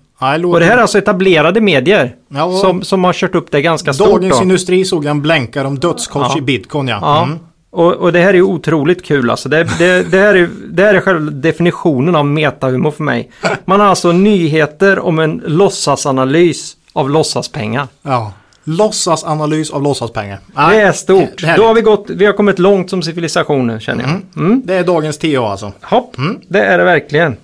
[0.45, 3.93] Och det här är alltså etablerade medier Ja, som, som har kört upp det ganska
[3.93, 4.07] stort.
[4.07, 4.43] Dagens Då.
[4.43, 6.38] Industri såg en blänkar om dödskors Ja.
[6.38, 6.97] i bitcoin ja.
[7.01, 7.24] Ja.
[7.24, 7.39] Mm.
[7.70, 9.49] Och, och det här är otroligt kul alltså.
[9.49, 13.32] Det, det, det, här är, det här är själva definitionen av metahumor för mig.
[13.65, 17.88] Man har alltså nyheter om en låtsasanalys av låtsaspengar.
[18.01, 18.32] ja.
[18.70, 20.36] Låtsasanalys av låtsaspengar.
[20.47, 21.41] Det Nej, är stort.
[21.41, 24.43] det Då har vi, gått, vi har kommit långt som civilisation nu känner jag.
[24.45, 24.61] Mm.
[24.65, 25.72] Det är dagens TA alltså.
[25.82, 26.38] Hopp, Mm.
[26.47, 27.38] det är det verkligen.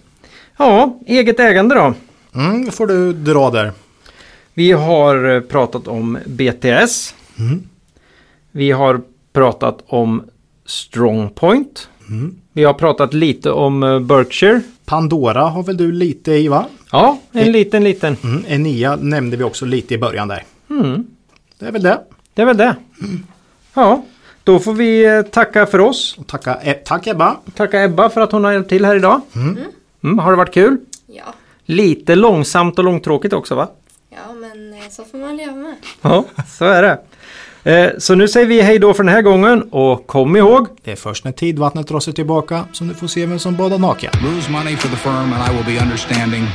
[0.57, 1.93] Ja, eget ägande då.
[2.36, 3.71] Mm, det får du dra där.
[4.53, 7.15] Vi har eh, pratat om BTS.
[7.39, 7.63] Mm.
[8.51, 9.01] Vi har
[9.34, 10.24] pratat om
[10.65, 11.89] Strongpoint.
[12.09, 12.36] Mm.
[12.53, 14.61] Vi har pratat lite om eh, Berkshire.
[14.86, 16.65] Pandora har väl du lite i va?
[16.91, 17.49] Ja, en Eh.
[17.51, 18.17] liten liten.
[18.24, 18.43] Mm.
[18.47, 20.43] Enia nämnde vi också lite i början där.
[20.70, 21.07] Mm,
[21.59, 21.99] Det är väl det.
[22.34, 22.76] det är väl det.
[23.74, 24.03] Ja,
[24.43, 26.16] då får vi eh, tacka för oss.
[26.18, 27.38] Och tacka, eh, tack Ebba.
[27.55, 29.22] Tacka Ebba för att hon har hjälpt till här idag.
[30.03, 30.78] Mm, har det varit kul?
[31.07, 31.24] Ja.
[31.66, 33.68] Lite långsamt och långtråkigt också va?
[34.09, 35.76] Ja, men eh, så får man leva med.
[36.01, 36.26] Ja,
[36.57, 36.99] så är det.
[37.72, 40.91] Eh, Så nu säger vi hej då för den här gången och kom ihåg Det
[40.91, 44.11] är först när tidvattnet drar sig tillbaka som du får se vem som badar naken.
[44.24, 46.47] Lose money for the firm and I will be understanding.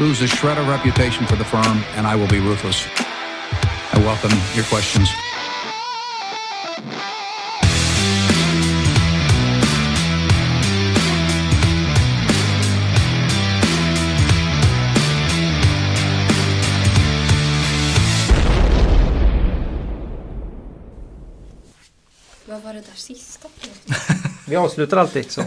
[0.00, 2.86] Lose a shred of reputation for the firm and I will be ruthless.
[3.96, 5.08] I welcome your questions.
[22.44, 23.48] Vad var det där sista?
[24.46, 25.42] Vi avslutar alltid så.